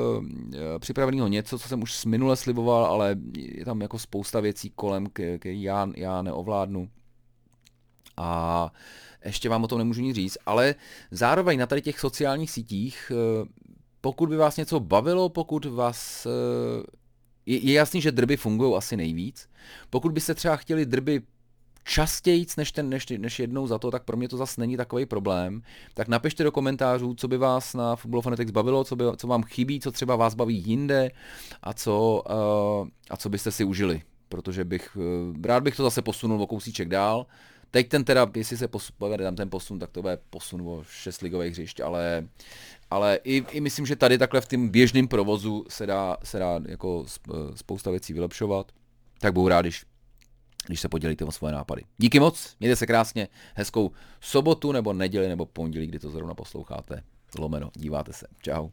[0.78, 5.54] připraveného něco, co jsem už minule sliboval, ale je tam jako spousta věcí kolem, které
[5.54, 6.88] já, já neovládnu.
[8.16, 8.72] A
[9.24, 10.74] ještě vám o tom nemůžu nic říct, ale
[11.10, 13.12] zároveň na tady těch sociálních sítích,
[14.06, 16.26] pokud by vás něco bavilo, pokud vás
[17.46, 19.48] je, je jasný, že drby fungují asi nejvíc.
[19.90, 21.22] Pokud byste třeba chtěli drby
[21.84, 25.06] častěji než, ten, než, než jednou za to, tak pro mě to zase není takový
[25.06, 25.62] problém.
[25.94, 29.42] Tak napište do komentářů, co by vás na Football Fanatics bavilo, co, by, co vám
[29.42, 31.10] chybí, co třeba vás baví jinde
[31.62, 34.02] a co, uh, a co byste si užili.
[34.28, 37.26] Protože bych, uh, rád bych to zase posunul o kousíček dál.
[37.70, 41.20] Teď ten teda, jestli se povede tam ten posun, tak to bude posun o šest
[41.20, 42.28] ligových hřišť, ale
[42.90, 46.60] ale i, i myslím, že tady takhle v tom běžném provozu se dá, se dá
[46.68, 47.04] jako
[47.54, 48.72] spousta věcí vylepšovat.
[49.20, 49.84] Tak budu rád, když,
[50.66, 51.82] když se podělíte o svoje nápady.
[51.98, 53.90] Díky moc, mějte se krásně, hezkou
[54.20, 57.02] sobotu nebo neděli nebo pondělí, kdy to zrovna posloucháte.
[57.38, 58.26] Lomeno, díváte se.
[58.42, 58.68] Čau.